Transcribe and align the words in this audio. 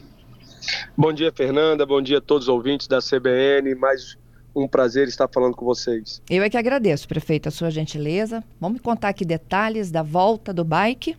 Bom 0.97 1.13
dia, 1.13 1.31
Fernanda. 1.31 1.87
Bom 1.87 2.03
dia 2.03 2.19
a 2.19 2.21
todos 2.21 2.49
os 2.49 2.51
ouvintes 2.53 2.89
da 2.89 2.99
CBN. 2.99 3.77
Mais 3.77 4.19
um 4.55 4.69
prazer 4.69 5.09
estar 5.09 5.29
falando 5.29 5.55
com 5.55 5.65
vocês. 5.65 6.23
Eu 6.31 6.43
é 6.43 6.51
que 6.51 6.57
agradeço, 6.57 7.09
prefeito, 7.09 7.49
a 7.49 7.53
sua 7.53 7.71
gentileza. 7.71 8.45
Vamos 8.61 8.79
me 8.79 8.83
contar 8.83 9.09
aqui 9.09 9.25
detalhes 9.25 9.91
da 9.91 10.03
volta 10.03 10.53
do 10.53 10.65
bike? 10.65 11.17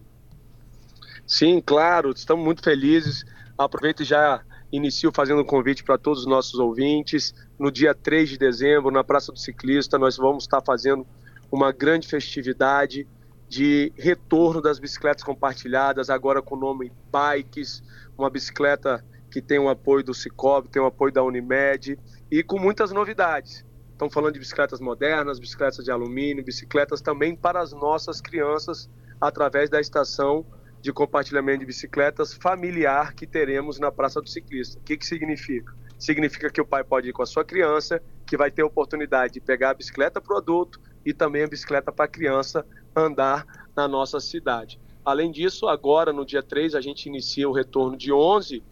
Sim, 1.27 1.61
claro. 1.63 2.11
Estamos 2.11 2.45
muito 2.45 2.63
felizes. 2.63 3.25
Aproveito 3.57 4.01
e 4.01 4.05
já 4.05 4.41
inicio 4.71 5.11
fazendo 5.13 5.41
um 5.41 5.45
convite 5.45 5.83
para 5.83 5.97
todos 5.97 6.21
os 6.21 6.25
nossos 6.25 6.59
ouvintes. 6.59 7.33
No 7.59 7.71
dia 7.71 7.93
3 7.93 8.29
de 8.29 8.37
dezembro, 8.37 8.91
na 8.91 9.03
Praça 9.03 9.31
do 9.31 9.39
Ciclista, 9.39 9.97
nós 9.97 10.17
vamos 10.17 10.43
estar 10.43 10.61
fazendo 10.61 11.05
uma 11.51 11.71
grande 11.71 12.07
festividade 12.07 13.07
de 13.47 13.91
retorno 13.95 14.61
das 14.61 14.79
bicicletas 14.79 15.23
compartilhadas, 15.23 16.09
agora 16.09 16.41
com 16.41 16.55
o 16.55 16.59
nome 16.59 16.91
Bikes, 17.11 17.83
uma 18.17 18.29
bicicleta 18.29 19.05
que 19.29 19.41
tem 19.41 19.59
o 19.59 19.69
apoio 19.69 20.03
do 20.03 20.13
Cicobi, 20.13 20.67
tem 20.69 20.81
o 20.81 20.85
apoio 20.85 21.13
da 21.13 21.23
Unimed 21.23 21.97
e 22.31 22.43
com 22.43 22.59
muitas 22.59 22.91
novidades. 22.91 23.65
Estão 23.91 24.09
falando 24.09 24.33
de 24.33 24.39
bicicletas 24.39 24.79
modernas, 24.79 25.39
bicicletas 25.39 25.85
de 25.85 25.91
alumínio, 25.91 26.43
bicicletas 26.43 27.01
também 27.01 27.35
para 27.35 27.61
as 27.61 27.71
nossas 27.71 28.19
crianças 28.19 28.89
através 29.21 29.69
da 29.69 29.79
estação 29.79 30.45
de 30.81 30.91
compartilhamento 30.91 31.59
de 31.59 31.65
bicicletas 31.65 32.33
familiar 32.33 33.13
que 33.13 33.25
teremos 33.25 33.79
na 33.79 33.91
Praça 33.91 34.21
do 34.21 34.29
Ciclista. 34.29 34.77
O 34.79 34.83
que, 34.83 34.97
que 34.97 35.05
significa? 35.05 35.73
Significa 35.97 36.49
que 36.49 36.59
o 36.59 36.65
pai 36.65 36.83
pode 36.83 37.09
ir 37.09 37.13
com 37.13 37.23
a 37.23 37.25
sua 37.25 37.45
criança, 37.45 38.01
que 38.25 38.35
vai 38.35 38.51
ter 38.51 38.63
a 38.63 38.65
oportunidade 38.65 39.33
de 39.33 39.39
pegar 39.39 39.69
a 39.69 39.73
bicicleta 39.73 40.19
para 40.19 40.35
o 40.35 40.37
adulto 40.37 40.79
e 41.05 41.13
também 41.13 41.43
a 41.43 41.47
bicicleta 41.47 41.91
para 41.91 42.05
a 42.05 42.09
criança 42.09 42.65
andar 42.95 43.45
na 43.75 43.87
nossa 43.87 44.19
cidade. 44.19 44.79
Além 45.03 45.31
disso, 45.31 45.67
agora 45.67 46.11
no 46.11 46.25
dia 46.25 46.43
3 46.43 46.75
a 46.75 46.81
gente 46.81 47.05
inicia 47.05 47.47
o 47.47 47.53
retorno 47.53 47.95
de 47.95 48.11
11 48.11 48.63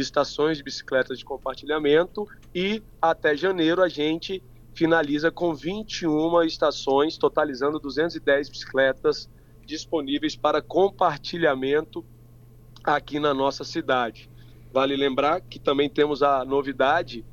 estações 0.00 0.58
de 0.58 0.64
bicicletas 0.64 1.18
de 1.18 1.24
compartilhamento 1.24 2.26
e 2.54 2.82
até 3.00 3.36
janeiro 3.36 3.82
a 3.82 3.88
gente 3.88 4.42
finaliza 4.74 5.30
com 5.30 5.54
21 5.54 6.42
estações, 6.42 7.18
totalizando 7.18 7.78
210 7.78 8.48
bicicletas 8.48 9.28
disponíveis 9.66 10.34
para 10.34 10.62
compartilhamento 10.62 12.04
aqui 12.82 13.20
na 13.20 13.34
nossa 13.34 13.64
cidade. 13.64 14.30
Vale 14.72 14.96
lembrar 14.96 15.40
que 15.40 15.58
também 15.58 15.88
temos 15.88 16.22
a 16.22 16.44
novidade 16.44 17.24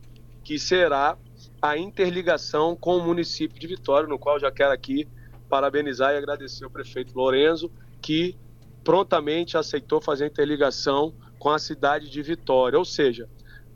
que 0.44 0.60
será 0.60 1.18
a 1.62 1.78
interligação 1.78 2.76
com 2.76 2.98
o 2.98 3.06
município 3.06 3.60
de 3.60 3.68
Vitória, 3.68 4.08
no 4.08 4.20
qual 4.20 4.40
já 4.40 4.52
quero 4.52 4.74
aqui 4.74 5.08
parabenizar 5.50 6.14
e 6.14 6.18
agradecer 6.18 6.66
ao 6.66 6.70
prefeito 6.70 7.18
Lorenzo, 7.18 7.72
que 8.02 8.38
prontamente 8.84 9.58
aceitou 9.58 10.02
fazer 10.02 10.26
a 10.26 10.28
interligação 10.28 11.14
com 11.40 11.50
a 11.50 11.58
cidade 11.58 12.10
de 12.10 12.22
Vitória. 12.22 12.78
Ou 12.78 12.86
seja, 12.86 13.28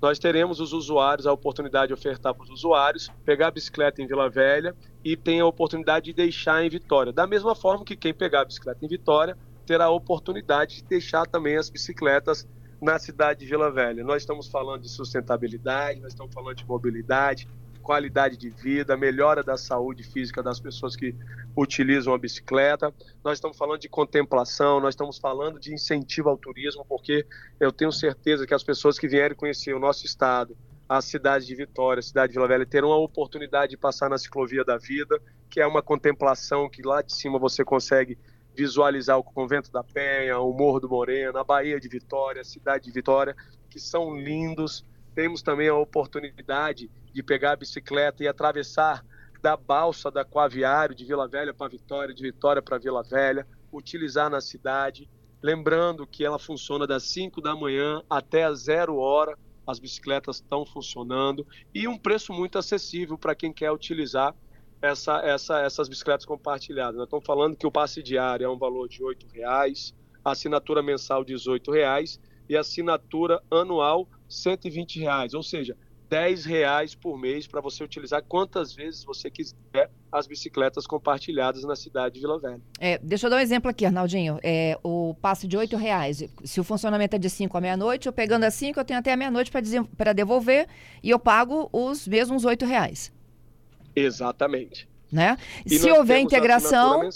nós 0.02 0.20
teremos 0.20 0.60
os 0.60 0.74
usuários 0.74 1.26
a 1.26 1.32
oportunidade 1.32 1.88
de 1.88 1.94
ofertar 1.94 2.34
para 2.36 2.44
os 2.44 2.50
usuários, 2.50 3.10
pegar 3.24 3.48
a 3.48 3.52
bicicleta 3.52 4.02
em 4.02 4.06
Vila 4.06 4.30
Velha 4.30 4.76
e 5.02 5.16
tem 5.16 5.40
a 5.40 5.46
oportunidade 5.46 6.08
de 6.08 6.14
deixar 6.14 6.64
em 6.64 6.70
Vitória. 6.70 7.14
Da 7.14 7.26
mesma 7.26 7.56
forma 7.56 7.86
que 7.86 7.96
quem 7.96 8.14
pegar 8.14 8.42
a 8.42 8.46
bicicleta 8.46 8.84
em 8.84 8.88
Vitória 8.90 9.38
terá 9.66 9.86
a 9.86 9.90
oportunidade 9.90 10.76
de 10.76 10.84
deixar 10.84 11.26
também 11.26 11.56
as 11.56 11.70
bicicletas 11.70 12.46
na 12.82 13.00
cidade 13.00 13.40
de 13.40 13.46
Vila 13.46 13.72
Velha. 13.72 14.04
Nós 14.04 14.24
estamos 14.24 14.50
falando 14.50 14.82
de 14.82 14.90
sustentabilidade, 14.90 16.02
nós 16.02 16.12
estamos 16.12 16.34
falando 16.34 16.58
de 16.58 16.68
mobilidade, 16.68 17.48
qualidade 17.84 18.38
de 18.38 18.50
vida, 18.50 18.98
melhora 18.98 19.44
da 19.44 19.58
saúde 19.58 20.04
física 20.04 20.42
das 20.42 20.60
pessoas 20.60 20.96
que 20.96 21.14
utilizam 21.56 22.14
a 22.14 22.18
bicicleta. 22.18 22.92
Nós 23.24 23.38
estamos 23.38 23.58
falando 23.58 23.82
de 23.82 23.90
contemplação, 23.90 24.80
nós 24.80 24.94
estamos 24.94 25.20
falando 25.20 25.60
de 25.60 25.74
incentivo 25.74 26.30
ao 26.30 26.38
turismo, 26.38 26.86
porque 26.88 27.28
eu 27.60 27.72
tenho 27.72 27.92
certeza 27.92 28.48
que 28.48 28.54
as 28.54 28.64
pessoas 28.64 28.98
que 28.98 29.08
vierem 29.08 29.36
conhecer 29.36 29.76
o 29.76 29.80
nosso 29.80 30.06
estado, 30.06 30.58
a 30.88 31.02
cidade 31.02 31.46
de 31.46 31.56
Vitória, 31.56 32.00
a 32.00 32.04
cidade 32.04 32.32
de 32.32 32.40
Vila 32.40 32.48
Velha, 32.48 32.66
terão 32.66 32.92
a 32.92 32.98
oportunidade 32.98 33.72
de 33.72 33.78
passar 33.78 34.10
na 34.10 34.18
ciclovia 34.18 34.64
da 34.64 34.78
vida, 34.78 35.22
que 35.50 35.60
é 35.60 35.68
uma 35.68 35.82
contemplação 35.82 36.70
que 36.70 36.82
lá 36.82 37.02
de 37.02 37.14
cima 37.14 37.38
você 37.38 37.64
consegue 37.64 38.18
visualizar 38.56 39.18
o 39.18 39.24
Convento 39.24 39.72
da 39.72 39.84
Penha, 39.84 40.40
o 40.40 40.54
Morro 40.54 40.80
do 40.80 40.90
Moreno, 40.90 41.38
a 41.38 41.44
Baía 41.44 41.80
de 41.80 41.90
Vitória, 41.90 42.42
a 42.42 42.46
cidade 42.46 42.86
de 42.86 42.92
Vitória, 42.92 43.36
que 43.70 43.80
são 43.80 44.16
lindos. 44.16 44.86
Temos 45.16 45.42
também 45.42 45.68
a 45.68 45.76
oportunidade 45.76 46.90
de 47.14 47.22
pegar 47.22 47.52
a 47.52 47.56
bicicleta 47.56 48.24
e 48.24 48.28
atravessar 48.28 49.06
da 49.42 49.56
balsa 49.56 50.10
da 50.10 50.24
Coaviário 50.24 50.96
de 50.96 51.06
Vila 51.06 51.28
Velha 51.28 51.54
para 51.54 51.68
Vitória, 51.68 52.16
de 52.16 52.24
Vitória 52.24 52.62
para 52.62 52.78
Vila 52.78 53.04
Velha, 53.04 53.46
utilizar 53.72 54.30
na 54.30 54.42
cidade. 54.42 55.10
Lembrando 55.42 56.08
que 56.08 56.26
ela 56.26 56.40
funciona 56.40 56.88
das 56.88 57.04
5 57.04 57.42
da 57.42 57.56
manhã 57.56 58.02
até 58.10 58.46
as 58.46 58.62
0 58.62 58.96
hora, 58.98 59.38
as 59.68 59.80
bicicletas 59.80 60.38
estão 60.38 60.66
funcionando 60.66 61.46
e 61.74 61.88
um 61.88 61.98
preço 61.98 62.34
muito 62.34 62.58
acessível 62.58 63.18
para 63.18 63.36
quem 63.36 63.52
quer 63.54 63.72
utilizar 63.72 64.36
essa, 64.82 65.20
essa, 65.20 65.60
essas 65.60 65.88
bicicletas 65.88 66.26
compartilhadas. 66.26 66.96
Nós 66.96 67.06
estamos 67.06 67.26
falando 67.26 67.56
que 67.56 67.68
o 67.68 67.72
passe 67.72 68.04
diário 68.04 68.46
é 68.46 68.50
um 68.50 68.58
valor 68.58 68.88
de 68.90 69.04
R$ 69.04 69.16
reais, 69.34 69.94
a 70.24 70.32
assinatura 70.32 70.84
mensal 70.84 71.24
R$ 71.24 71.36
reais 71.72 72.20
e 72.50 72.58
a 72.58 72.62
assinatura 72.62 73.42
anual 73.50 74.08
120 74.28 75.00
reais. 75.00 75.34
ou 75.34 75.44
seja, 75.44 75.78
10 76.14 76.46
reais 76.46 76.94
por 76.94 77.18
mês 77.18 77.48
para 77.48 77.60
você 77.60 77.84
utilizar 77.84 78.22
quantas 78.22 78.72
vezes 78.72 79.04
você 79.04 79.32
quiser 79.32 79.90
as 80.12 80.28
bicicletas 80.28 80.86
compartilhadas 80.86 81.64
na 81.64 81.76
cidade 81.76 82.14
de 82.14 82.22
Vila 82.22 82.40
Velha. 82.40 82.62
É, 82.80 83.00
deixa 83.00 83.26
eu 83.26 83.32
dar 83.32 83.38
um 83.38 83.40
exemplo 83.40 83.68
aqui, 83.68 83.84
Arnaldinho. 83.84 84.38
É, 84.44 84.78
o 84.84 85.16
passe 85.16 85.48
de 85.48 85.58
8 85.58 85.76
reais. 85.76 86.24
Se 86.44 86.60
o 86.60 86.64
funcionamento 86.64 87.16
é 87.16 87.20
de 87.20 87.28
5 87.32 87.58
à 87.58 87.60
meia-noite, 87.60 88.06
eu 88.06 88.14
pegando 88.14 88.44
as 88.44 88.54
5, 88.54 88.80
eu 88.80 88.86
tenho 88.86 89.00
até 89.00 89.12
a 89.12 89.18
meia-noite 89.18 89.52
para 89.98 90.14
devolver 90.14 90.68
e 91.02 91.10
eu 91.10 91.18
pago 91.18 91.68
os 91.74 92.08
mesmos 92.08 92.46
8 92.46 92.64
reais. 92.64 93.12
Exatamente. 93.96 94.88
Né? 95.12 95.36
Se 95.66 95.90
houver 95.90 96.20
integração, 96.20 97.10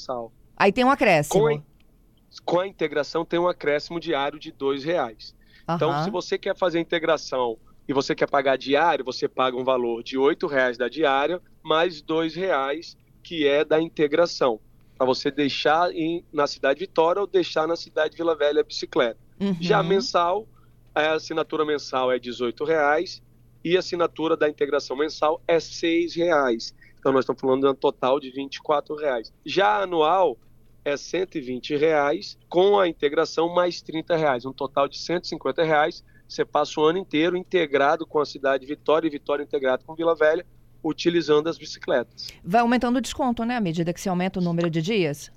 aí 0.55 0.71
tem 0.71 0.83
um 0.83 0.89
acréscimo. 0.89 1.39
Com 1.39 1.47
a, 1.49 1.61
com 2.43 2.59
a, 2.61 2.67
integração 2.67 3.23
tem 3.23 3.39
um 3.39 3.47
acréscimo 3.47 3.99
diário 3.99 4.39
de 4.39 4.49
R$ 4.49 4.79
reais. 4.83 5.35
Uhum. 5.69 5.75
Então, 5.75 6.03
se 6.03 6.09
você 6.09 6.35
quer 6.35 6.57
fazer 6.57 6.79
a 6.79 6.81
integração 6.81 7.59
e 7.87 7.93
você 7.93 8.13
quer 8.13 8.29
pagar 8.29 8.57
diário, 8.57 9.05
você 9.05 9.27
paga 9.27 9.55
um 9.55 9.63
valor 9.63 10.03
de 10.03 10.17
R$ 10.17 10.35
reais 10.49 10.77
da 10.77 10.89
diária 10.89 11.41
mais 11.63 12.01
R$ 12.01 12.27
reais 12.35 12.97
que 13.23 13.47
é 13.47 13.63
da 13.63 13.81
integração, 13.81 14.59
para 14.97 15.05
você 15.05 15.29
deixar 15.29 15.91
em, 15.93 16.23
na 16.31 16.47
cidade 16.47 16.79
de 16.79 16.85
Vitória 16.85 17.21
ou 17.21 17.27
deixar 17.27 17.67
na 17.67 17.75
cidade 17.75 18.11
de 18.11 18.17
Vila 18.17 18.35
Velha 18.35 18.61
a 18.61 18.63
bicicleta. 18.63 19.19
Uhum. 19.39 19.55
Já 19.59 19.83
mensal, 19.83 20.47
a 20.93 21.13
assinatura 21.13 21.65
mensal 21.65 22.11
é 22.11 22.15
R$ 22.15 22.65
reais 22.65 23.21
e 23.63 23.75
a 23.75 23.79
assinatura 23.79 24.35
da 24.35 24.49
integração 24.49 24.97
mensal 24.97 25.41
é 25.47 25.57
R$ 25.57 26.07
reais. 26.15 26.73
Então 26.99 27.11
nós 27.11 27.23
estamos 27.23 27.39
falando 27.39 27.61
de 27.61 27.67
um 27.67 27.75
total 27.75 28.19
de 28.19 28.29
R$ 28.29 28.49
reais. 28.99 29.31
Já 29.45 29.83
anual 29.83 30.37
é 30.83 30.95
120 30.95 31.75
reais 31.75 32.37
com 32.47 32.79
a 32.79 32.87
integração 32.87 33.53
mais 33.53 33.83
R$ 33.85 34.03
reais, 34.15 34.45
um 34.45 34.53
total 34.53 34.87
de 34.87 34.97
150 34.97 35.63
reais 35.63 36.03
você 36.27 36.43
passa 36.43 36.79
o 36.79 36.83
ano 36.83 36.97
inteiro 36.97 37.37
integrado 37.37 38.05
com 38.05 38.19
a 38.19 38.25
cidade 38.25 38.65
de 38.65 38.67
Vitória 38.67 39.07
e 39.07 39.09
Vitória 39.09 39.43
integrado 39.43 39.85
com 39.85 39.95
Vila 39.95 40.15
Velha, 40.15 40.45
utilizando 40.83 41.47
as 41.47 41.57
bicicletas. 41.57 42.27
Vai 42.43 42.61
aumentando 42.61 42.97
o 42.97 43.01
desconto, 43.01 43.43
né, 43.43 43.55
à 43.55 43.61
medida 43.61 43.93
que 43.93 44.01
se 44.01 44.09
aumenta 44.09 44.39
o 44.39 44.43
número 44.43 44.69
de 44.69 44.81
dias? 44.81 45.31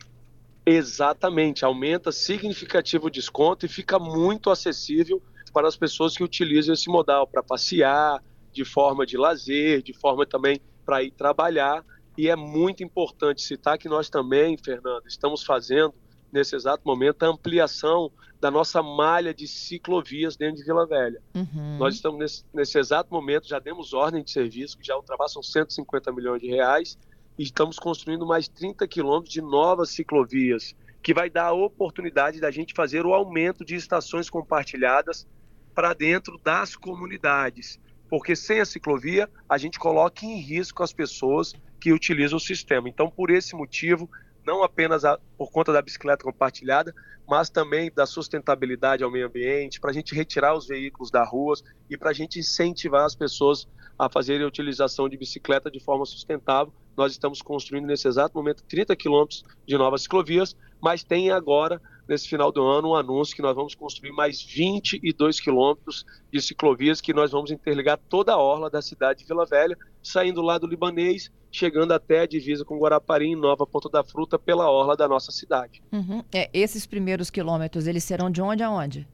Exatamente, 0.66 1.64
aumenta 1.64 2.12
significativo 2.12 3.06
o 3.06 3.10
desconto 3.10 3.66
e 3.66 3.68
fica 3.68 3.98
muito 3.98 4.50
acessível 4.50 5.22
para 5.52 5.66
as 5.66 5.76
pessoas 5.76 6.16
que 6.16 6.22
utilizam 6.22 6.74
esse 6.74 6.88
modal 6.88 7.26
para 7.26 7.42
passear, 7.42 8.22
de 8.52 8.64
forma 8.64 9.06
de 9.06 9.16
lazer, 9.16 9.82
de 9.82 9.92
forma 9.92 10.26
também 10.26 10.60
para 10.84 11.02
ir 11.02 11.12
trabalhar. 11.12 11.84
E 12.16 12.28
é 12.28 12.36
muito 12.36 12.84
importante 12.84 13.42
citar 13.42 13.78
que 13.78 13.88
nós 13.88 14.10
também, 14.10 14.56
Fernando, 14.56 15.06
estamos 15.06 15.42
fazendo 15.42 15.94
nesse 16.32 16.54
exato 16.54 16.82
momento, 16.84 17.22
a 17.22 17.28
ampliação 17.28 18.10
da 18.40 18.50
nossa 18.50 18.82
malha 18.82 19.34
de 19.34 19.46
ciclovias 19.46 20.36
dentro 20.36 20.56
de 20.56 20.64
Vila 20.64 20.86
Velha. 20.86 21.20
Uhum. 21.34 21.76
Nós 21.78 21.94
estamos 21.94 22.18
nesse, 22.18 22.44
nesse, 22.54 22.78
exato 22.78 23.12
momento, 23.12 23.46
já 23.46 23.58
demos 23.58 23.92
ordem 23.92 24.24
de 24.24 24.30
serviço, 24.30 24.78
que 24.78 24.86
já 24.86 24.96
ultrapassam 24.96 25.42
150 25.42 26.10
milhões 26.12 26.40
de 26.40 26.48
reais, 26.48 26.98
e 27.38 27.42
estamos 27.42 27.78
construindo 27.78 28.26
mais 28.26 28.48
30 28.48 28.86
quilômetros 28.88 29.32
de 29.32 29.42
novas 29.42 29.90
ciclovias, 29.90 30.74
que 31.02 31.12
vai 31.12 31.28
dar 31.28 31.46
a 31.46 31.52
oportunidade 31.52 32.40
da 32.40 32.50
gente 32.50 32.74
fazer 32.74 33.04
o 33.04 33.14
aumento 33.14 33.64
de 33.64 33.74
estações 33.74 34.30
compartilhadas 34.30 35.26
para 35.74 35.94
dentro 35.94 36.38
das 36.42 36.76
comunidades. 36.76 37.78
Porque 38.08 38.34
sem 38.34 38.60
a 38.60 38.64
ciclovia, 38.64 39.30
a 39.48 39.56
gente 39.56 39.78
coloca 39.78 40.26
em 40.26 40.40
risco 40.40 40.82
as 40.82 40.92
pessoas 40.92 41.54
que 41.78 41.92
utilizam 41.92 42.36
o 42.36 42.40
sistema. 42.40 42.88
Então, 42.88 43.08
por 43.08 43.30
esse 43.30 43.54
motivo, 43.54 44.10
não 44.46 44.62
apenas 44.62 45.04
a, 45.04 45.18
por 45.36 45.50
conta 45.50 45.72
da 45.72 45.82
bicicleta 45.82 46.24
compartilhada, 46.24 46.94
mas 47.28 47.48
também 47.48 47.90
da 47.94 48.06
sustentabilidade 48.06 49.04
ao 49.04 49.10
meio 49.10 49.26
ambiente, 49.26 49.80
para 49.80 49.90
a 49.90 49.94
gente 49.94 50.14
retirar 50.14 50.54
os 50.54 50.66
veículos 50.66 51.10
das 51.10 51.28
ruas 51.28 51.62
e 51.88 51.96
para 51.96 52.10
a 52.10 52.12
gente 52.12 52.40
incentivar 52.40 53.04
as 53.04 53.14
pessoas 53.14 53.68
a 53.98 54.08
fazerem 54.08 54.44
a 54.44 54.48
utilização 54.48 55.08
de 55.08 55.16
bicicleta 55.16 55.70
de 55.70 55.78
forma 55.78 56.04
sustentável. 56.04 56.72
Nós 57.00 57.12
estamos 57.12 57.40
construindo 57.40 57.86
nesse 57.86 58.06
exato 58.06 58.36
momento 58.36 58.62
30 58.64 58.94
quilômetros 58.94 59.42
de 59.66 59.78
novas 59.78 60.02
ciclovias, 60.02 60.54
mas 60.82 61.02
tem 61.02 61.30
agora, 61.30 61.80
nesse 62.06 62.28
final 62.28 62.52
do 62.52 62.62
ano, 62.62 62.90
um 62.90 62.94
anúncio 62.94 63.34
que 63.34 63.40
nós 63.40 63.56
vamos 63.56 63.74
construir 63.74 64.12
mais 64.12 64.42
22 64.42 65.40
quilômetros 65.40 66.04
de 66.30 66.42
ciclovias 66.42 67.00
que 67.00 67.14
nós 67.14 67.30
vamos 67.30 67.50
interligar 67.50 67.98
toda 68.10 68.34
a 68.34 68.36
orla 68.36 68.68
da 68.68 68.82
cidade 68.82 69.20
de 69.20 69.24
Vila 69.24 69.46
Velha, 69.46 69.78
saindo 70.02 70.42
lá 70.42 70.58
do 70.58 70.66
Libanês, 70.66 71.30
chegando 71.50 71.92
até 71.92 72.20
a 72.20 72.26
divisa 72.26 72.66
com 72.66 72.78
Guarapari, 72.78 73.28
em 73.28 73.34
Nova 73.34 73.66
Ponta 73.66 73.88
da 73.88 74.04
Fruta, 74.04 74.38
pela 74.38 74.70
orla 74.70 74.94
da 74.94 75.08
nossa 75.08 75.32
cidade. 75.32 75.82
Uhum. 75.90 76.22
É, 76.30 76.50
esses 76.52 76.84
primeiros 76.84 77.30
quilômetros, 77.30 77.86
eles 77.86 78.04
serão 78.04 78.30
de 78.30 78.42
onde 78.42 78.62
a 78.62 78.70
onde? 78.70 79.08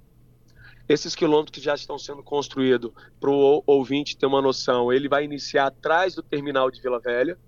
Esses 0.88 1.14
quilômetros 1.14 1.56
que 1.56 1.64
já 1.64 1.76
estão 1.76 1.96
sendo 2.00 2.20
construídos, 2.20 2.90
para 3.20 3.30
o 3.30 3.62
ouvinte 3.64 4.16
ter 4.16 4.26
uma 4.26 4.42
noção, 4.42 4.92
ele 4.92 5.08
vai 5.08 5.22
iniciar 5.22 5.68
atrás 5.68 6.16
do 6.16 6.22
terminal 6.22 6.68
de 6.68 6.82
Vila 6.82 6.98
Velha, 6.98 7.38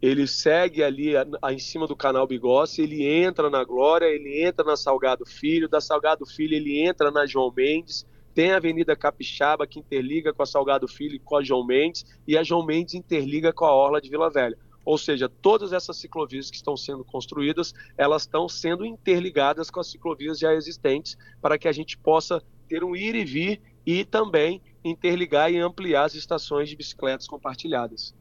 ele 0.00 0.26
segue 0.26 0.82
ali 0.82 1.16
a, 1.16 1.26
a, 1.42 1.52
em 1.52 1.58
cima 1.58 1.86
do 1.86 1.96
canal 1.96 2.26
Bigossi, 2.26 2.82
ele 2.82 3.04
entra 3.04 3.50
na 3.50 3.64
Glória, 3.64 4.06
ele 4.06 4.44
entra 4.44 4.64
na 4.64 4.76
Salgado 4.76 5.26
Filho, 5.26 5.68
da 5.68 5.80
Salgado 5.80 6.24
Filho 6.24 6.54
ele 6.54 6.80
entra 6.80 7.10
na 7.10 7.26
João 7.26 7.52
Mendes, 7.54 8.06
tem 8.34 8.52
a 8.52 8.56
Avenida 8.56 8.94
Capixaba 8.94 9.66
que 9.66 9.80
interliga 9.80 10.32
com 10.32 10.42
a 10.42 10.46
Salgado 10.46 10.86
Filho 10.86 11.16
e 11.16 11.18
com 11.18 11.36
a 11.36 11.42
João 11.42 11.66
Mendes, 11.66 12.04
e 12.26 12.38
a 12.38 12.42
João 12.42 12.64
Mendes 12.64 12.94
interliga 12.94 13.52
com 13.52 13.64
a 13.64 13.74
Orla 13.74 14.00
de 14.00 14.08
Vila 14.08 14.30
Velha. 14.30 14.56
Ou 14.84 14.96
seja, 14.96 15.28
todas 15.28 15.72
essas 15.72 15.98
ciclovias 15.98 16.48
que 16.48 16.56
estão 16.56 16.76
sendo 16.76 17.04
construídas, 17.04 17.74
elas 17.96 18.22
estão 18.22 18.48
sendo 18.48 18.86
interligadas 18.86 19.70
com 19.70 19.80
as 19.80 19.90
ciclovias 19.90 20.38
já 20.38 20.54
existentes, 20.54 21.16
para 21.42 21.58
que 21.58 21.68
a 21.68 21.72
gente 21.72 21.98
possa 21.98 22.42
ter 22.68 22.84
um 22.84 22.94
ir 22.94 23.14
e 23.14 23.24
vir 23.24 23.60
e 23.84 24.04
também 24.04 24.62
interligar 24.84 25.52
e 25.52 25.58
ampliar 25.58 26.04
as 26.04 26.14
estações 26.14 26.68
de 26.68 26.76
bicicletas 26.76 27.26
compartilhadas. 27.26 28.14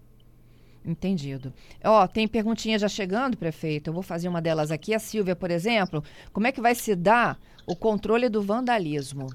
Entendido. 0.87 1.53
Ó, 1.83 2.07
tem 2.07 2.25
perguntinha 2.29 2.79
já 2.79 2.87
chegando, 2.87 3.35
prefeito. 3.35 3.89
Eu 3.89 3.93
vou 3.93 4.01
fazer 4.01 4.29
uma 4.29 4.41
delas 4.41 4.71
aqui. 4.71 4.93
A 4.93 4.99
Silvia, 4.99 5.35
por 5.35 5.51
exemplo, 5.51 6.01
como 6.31 6.47
é 6.47 6.51
que 6.51 6.61
vai 6.61 6.73
se 6.73 6.95
dar 6.95 7.37
o 7.65 7.75
controle 7.75 8.29
do 8.29 8.41
vandalismo? 8.41 9.27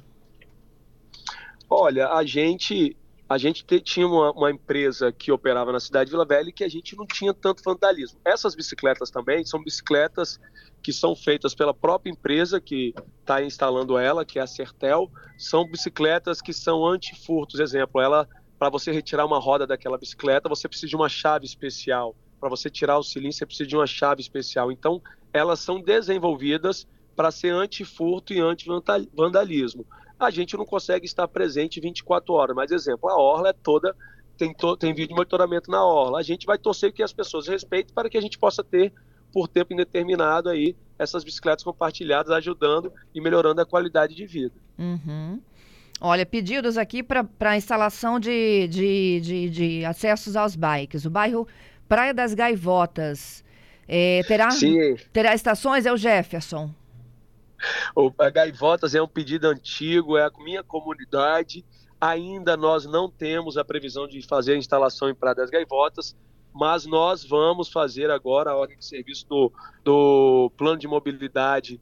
Olha, 1.68 2.08
a 2.08 2.24
gente 2.24 2.96
a 3.28 3.38
gente 3.38 3.64
tinha 3.80 4.06
uma, 4.06 4.30
uma, 4.32 4.50
empresa 4.50 5.10
que 5.10 5.32
operava 5.32 5.72
na 5.72 5.80
cidade 5.80 6.06
de 6.06 6.10
Vila 6.10 6.26
Velha 6.26 6.52
que 6.52 6.62
a 6.62 6.68
gente 6.68 6.94
não 6.94 7.06
tinha 7.06 7.32
tanto 7.32 7.62
vandalismo. 7.62 8.18
Essas 8.22 8.54
bicicletas 8.54 9.10
também 9.10 9.42
são 9.44 9.62
bicicletas 9.62 10.38
que 10.82 10.92
são 10.92 11.16
feitas 11.16 11.54
pela 11.54 11.72
própria 11.72 12.10
empresa 12.10 12.60
que 12.60 12.92
está 13.20 13.42
instalando 13.42 13.96
ela, 13.96 14.24
que 14.24 14.38
é 14.38 14.42
a 14.42 14.46
Certel. 14.46 15.10
São 15.38 15.66
bicicletas 15.66 16.42
que 16.42 16.52
são 16.52 16.84
anti-furtos. 16.86 17.58
Exemplo, 17.58 18.02
ela 18.02 18.28
para 18.62 18.70
você 18.70 18.92
retirar 18.92 19.26
uma 19.26 19.40
roda 19.40 19.66
daquela 19.66 19.98
bicicleta, 19.98 20.48
você 20.48 20.68
precisa 20.68 20.88
de 20.88 20.94
uma 20.94 21.08
chave 21.08 21.44
especial. 21.44 22.14
Para 22.38 22.48
você 22.48 22.70
tirar 22.70 22.96
o 22.96 23.02
cilindro, 23.02 23.36
você 23.36 23.44
precisa 23.44 23.68
de 23.68 23.74
uma 23.74 23.88
chave 23.88 24.20
especial. 24.20 24.70
Então, 24.70 25.02
elas 25.32 25.58
são 25.58 25.80
desenvolvidas 25.80 26.86
para 27.16 27.32
ser 27.32 27.52
anti-furto 27.52 28.32
e 28.32 28.38
anti-vandalismo 28.38 29.84
a 30.16 30.30
gente 30.30 30.56
não 30.56 30.64
consegue 30.64 31.04
estar 31.04 31.26
presente 31.26 31.80
24 31.80 32.32
horas. 32.32 32.54
Mas, 32.54 32.70
exemplo, 32.70 33.10
a 33.10 33.20
orla 33.20 33.48
é 33.48 33.52
toda, 33.52 33.96
tem, 34.38 34.54
to, 34.54 34.76
tem 34.76 34.94
vídeo 34.94 35.16
monitoramento 35.16 35.68
na 35.68 35.84
orla. 35.84 36.20
A 36.20 36.22
gente 36.22 36.46
vai 36.46 36.56
torcer 36.56 36.92
que 36.92 37.02
as 37.02 37.12
pessoas 37.12 37.48
respeitem 37.48 37.92
para 37.92 38.08
que 38.08 38.16
a 38.16 38.20
gente 38.20 38.38
possa 38.38 38.62
ter, 38.62 38.92
por 39.32 39.48
tempo 39.48 39.72
indeterminado, 39.72 40.48
aí, 40.48 40.76
essas 40.96 41.24
bicicletas 41.24 41.64
compartilhadas, 41.64 42.30
ajudando 42.30 42.92
e 43.12 43.20
melhorando 43.20 43.60
a 43.60 43.66
qualidade 43.66 44.14
de 44.14 44.24
vida. 44.24 44.54
Uhum. 44.78 45.40
Olha, 46.04 46.26
pedidos 46.26 46.76
aqui 46.76 47.00
para 47.00 47.56
instalação 47.56 48.18
de, 48.18 48.66
de, 48.66 49.20
de, 49.20 49.50
de, 49.50 49.84
acessos 49.84 50.34
aos 50.34 50.56
bikes. 50.56 51.04
O 51.04 51.10
bairro 51.10 51.46
Praia 51.88 52.12
das 52.12 52.34
Gaivotas 52.34 53.44
é, 53.86 54.20
terá, 54.26 54.48
terá 55.12 55.32
estações? 55.32 55.86
É 55.86 55.92
o 55.92 55.96
Jefferson. 55.96 56.74
O 57.94 58.10
Gaivotas 58.10 58.96
é 58.96 59.00
um 59.00 59.06
pedido 59.06 59.46
antigo, 59.46 60.18
é 60.18 60.24
a 60.24 60.30
minha 60.42 60.64
comunidade. 60.64 61.64
Ainda 62.00 62.56
nós 62.56 62.84
não 62.84 63.08
temos 63.08 63.56
a 63.56 63.64
previsão 63.64 64.08
de 64.08 64.26
fazer 64.26 64.54
a 64.54 64.56
instalação 64.56 65.08
em 65.08 65.14
Praia 65.14 65.36
das 65.36 65.50
Gaivotas, 65.50 66.16
mas 66.52 66.84
nós 66.84 67.24
vamos 67.24 67.68
fazer 67.68 68.10
agora 68.10 68.50
a 68.50 68.56
ordem 68.56 68.76
de 68.76 68.84
serviço 68.84 69.24
do, 69.28 69.52
do 69.84 70.52
plano 70.56 70.80
de 70.80 70.88
mobilidade, 70.88 71.80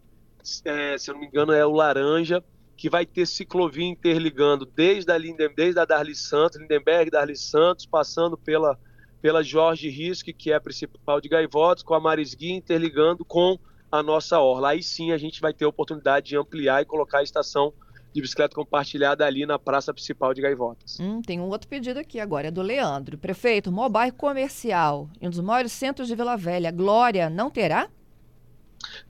é, 0.62 0.99
se 0.99 1.11
eu 1.11 1.14
não 1.14 1.22
me 1.22 1.26
engano, 1.26 1.52
é 1.52 1.64
o 1.64 1.72
Laranja, 1.72 2.44
que 2.81 2.88
vai 2.88 3.05
ter 3.05 3.27
ciclovia 3.27 3.87
interligando 3.87 4.65
desde 4.65 5.12
a, 5.12 5.19
Linden, 5.19 5.50
desde 5.55 5.79
a 5.79 5.85
Darli 5.85 6.15
Santos, 6.15 6.59
Lindenberg, 6.59 7.11
Darli 7.11 7.37
Santos, 7.37 7.85
passando 7.85 8.38
pela, 8.38 8.79
pela 9.21 9.43
Jorge 9.43 9.91
Risque, 9.91 10.32
que 10.32 10.50
é 10.50 10.55
a 10.55 10.61
principal 10.62 11.21
de 11.21 11.29
Gaivotas, 11.29 11.82
com 11.82 11.93
a 11.93 12.00
Marisguia, 12.00 12.56
interligando 12.56 13.23
com 13.23 13.59
a 13.93 14.03
nossa 14.03 14.41
orla. 14.41 14.71
Aí 14.71 14.82
sim 14.82 15.12
a 15.12 15.19
gente 15.19 15.43
vai 15.43 15.53
ter 15.53 15.67
a 15.67 15.69
oportunidade 15.69 16.31
de 16.31 16.38
ampliar 16.38 16.81
e 16.81 16.87
colocar 16.87 17.19
a 17.19 17.23
estação 17.23 17.71
de 18.15 18.23
bicicleta 18.23 18.55
compartilhada 18.55 19.27
ali 19.27 19.44
na 19.44 19.59
praça 19.59 19.93
principal 19.93 20.32
de 20.32 20.41
Gaivotas. 20.41 20.97
Hum, 20.99 21.21
tem 21.21 21.38
um 21.38 21.50
outro 21.50 21.69
pedido 21.69 22.00
aqui 22.00 22.19
agora, 22.19 22.49
é 22.49 22.50
do 22.50 22.62
Leandro. 22.62 23.19
Prefeito, 23.19 23.71
maior 23.71 23.91
bairro 23.91 24.17
comercial, 24.17 25.06
um 25.21 25.29
dos 25.29 25.41
maiores 25.41 25.73
centros 25.73 26.09
de 26.09 26.17
Vila 26.17 26.35
Velha, 26.35 26.71
Glória, 26.71 27.29
não 27.29 27.50
terá? 27.50 27.91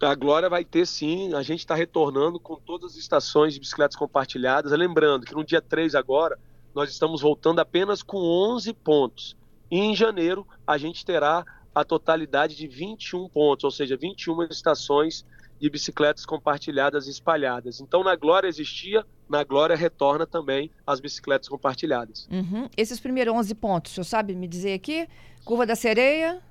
A 0.01 0.15
Glória 0.15 0.49
vai 0.49 0.65
ter 0.65 0.87
sim, 0.87 1.35
a 1.35 1.43
gente 1.43 1.61
está 1.61 1.75
retornando 1.75 2.41
com 2.41 2.57
todas 2.57 2.93
as 2.93 2.97
estações 2.97 3.55
de 3.55 3.61
bicicletas 3.61 3.97
compartilhadas. 3.97 4.73
Lembrando 4.73 5.27
que 5.27 5.35
no 5.35 5.45
dia 5.45 5.61
3 5.61 5.95
agora, 5.95 6.39
nós 6.75 6.91
estamos 6.91 7.21
voltando 7.21 7.61
apenas 7.61 8.03
com 8.03 8.19
11 8.19 8.73
pontos. 8.75 9.37
E 9.71 9.79
em 9.79 9.95
janeiro, 9.95 10.47
a 10.67 10.77
gente 10.77 11.05
terá 11.05 11.45
a 11.75 11.85
totalidade 11.85 12.57
de 12.57 12.67
21 12.67 13.29
pontos, 13.29 13.65
ou 13.65 13.71
seja, 13.71 13.97
21 13.97 14.45
estações 14.45 15.25
de 15.61 15.69
bicicletas 15.69 16.25
compartilhadas 16.25 17.07
e 17.07 17.11
espalhadas. 17.11 17.81
Então, 17.81 18.03
na 18.03 18.17
Glória 18.17 18.49
existia, 18.49 19.05
na 19.29 19.45
Glória 19.45 19.77
retorna 19.77 20.27
também 20.27 20.71
as 20.87 21.01
bicicletas 21.01 21.49
compartilhadas. 21.49 22.27
Uhum. 22.31 22.69
Esses 22.77 22.99
primeiros 22.99 23.35
11 23.35 23.55
pontos, 23.55 23.93
o 23.93 23.95
senhor 23.97 24.05
sabe 24.05 24.35
me 24.35 24.49
dizer 24.49 24.73
aqui? 24.73 25.07
Curva 25.45 25.67
da 25.67 25.77
Sereia? 25.77 26.43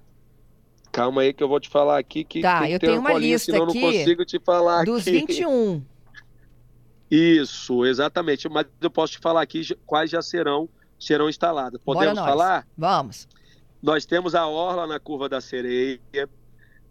Calma 0.92 1.22
aí 1.22 1.34
que 1.34 1.44
eu 1.44 1.48
vou 1.48 1.60
te 1.60 1.70
falar 1.70 2.00
aqui 2.00 2.24
que 2.24 2.42
tá, 2.42 2.70
eu 2.70 2.80
tenho 2.80 3.00
uma 3.00 3.12
colinha, 3.12 3.34
lista 3.34 3.52
aqui 3.52 3.62
eu 3.62 3.66
não 3.66 3.74
consigo 3.74 4.26
te 4.26 4.40
falar 4.40 4.86
dos 4.86 5.02
aqui. 5.02 5.12
21. 5.12 5.84
Isso, 7.10 7.86
exatamente. 7.86 8.48
Mas 8.50 8.66
eu 8.82 8.90
posso 8.90 9.14
te 9.14 9.20
falar 9.20 9.42
aqui 9.42 9.62
quais 9.86 10.10
já 10.10 10.22
serão 10.22 10.70
serão 11.00 11.30
instaladas. 11.30 11.80
Podemos 11.84 12.20
falar? 12.20 12.68
Vamos. 12.78 13.28
Nós 13.82 14.06
temos 14.06 14.36
a 14.36 14.46
Orla 14.46 14.86
na 14.86 15.00
Curva 15.00 15.30
da 15.30 15.40
Sereia, 15.40 16.30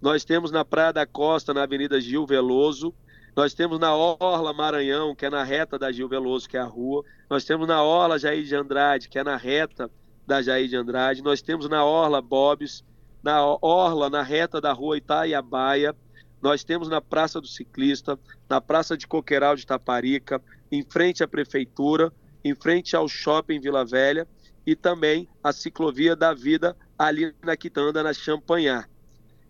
nós 0.00 0.24
temos 0.24 0.50
na 0.50 0.64
Praia 0.64 0.92
da 0.92 1.06
Costa, 1.06 1.52
na 1.52 1.64
Avenida 1.64 2.00
Gil 2.00 2.24
Veloso, 2.26 2.94
nós 3.36 3.52
temos 3.52 3.78
na 3.78 3.94
Orla 3.94 4.54
Maranhão, 4.54 5.14
que 5.14 5.26
é 5.26 5.30
na 5.30 5.44
reta 5.44 5.78
da 5.78 5.92
Gil 5.92 6.08
Veloso, 6.08 6.48
que 6.48 6.56
é 6.56 6.60
a 6.60 6.64
rua, 6.64 7.04
nós 7.28 7.44
temos 7.44 7.68
na 7.68 7.82
Orla 7.82 8.18
Jair 8.18 8.42
de 8.42 8.56
Andrade, 8.56 9.08
que 9.08 9.18
é 9.18 9.24
na 9.24 9.36
reta 9.36 9.90
da 10.26 10.40
Jair 10.40 10.66
de 10.66 10.76
Andrade, 10.76 11.22
nós 11.22 11.42
temos 11.42 11.68
na 11.68 11.84
Orla 11.84 12.22
Bobs, 12.22 12.82
na 13.22 13.44
Orla, 13.60 14.08
na 14.08 14.22
reta 14.22 14.60
da 14.60 14.72
rua 14.72 14.98
Itaiabaia, 14.98 15.94
nós 16.40 16.62
temos 16.62 16.88
na 16.88 17.00
Praça 17.00 17.40
do 17.40 17.46
Ciclista, 17.46 18.18
na 18.48 18.60
Praça 18.60 18.96
de 18.96 19.06
Coqueiral 19.06 19.56
de 19.56 19.66
Taparica, 19.66 20.40
em 20.70 20.84
frente 20.84 21.22
à 21.22 21.28
Prefeitura, 21.28 22.12
em 22.44 22.54
frente 22.54 22.94
ao 22.94 23.08
Shopping 23.08 23.60
Vila 23.60 23.84
Velha, 23.84 24.26
e 24.64 24.76
também 24.76 25.28
a 25.42 25.52
ciclovia 25.52 26.14
da 26.14 26.34
vida 26.34 26.76
ali 26.98 27.34
na 27.42 27.56
Quitanda, 27.56 28.02
na 28.02 28.12
Champanhar. 28.12 28.88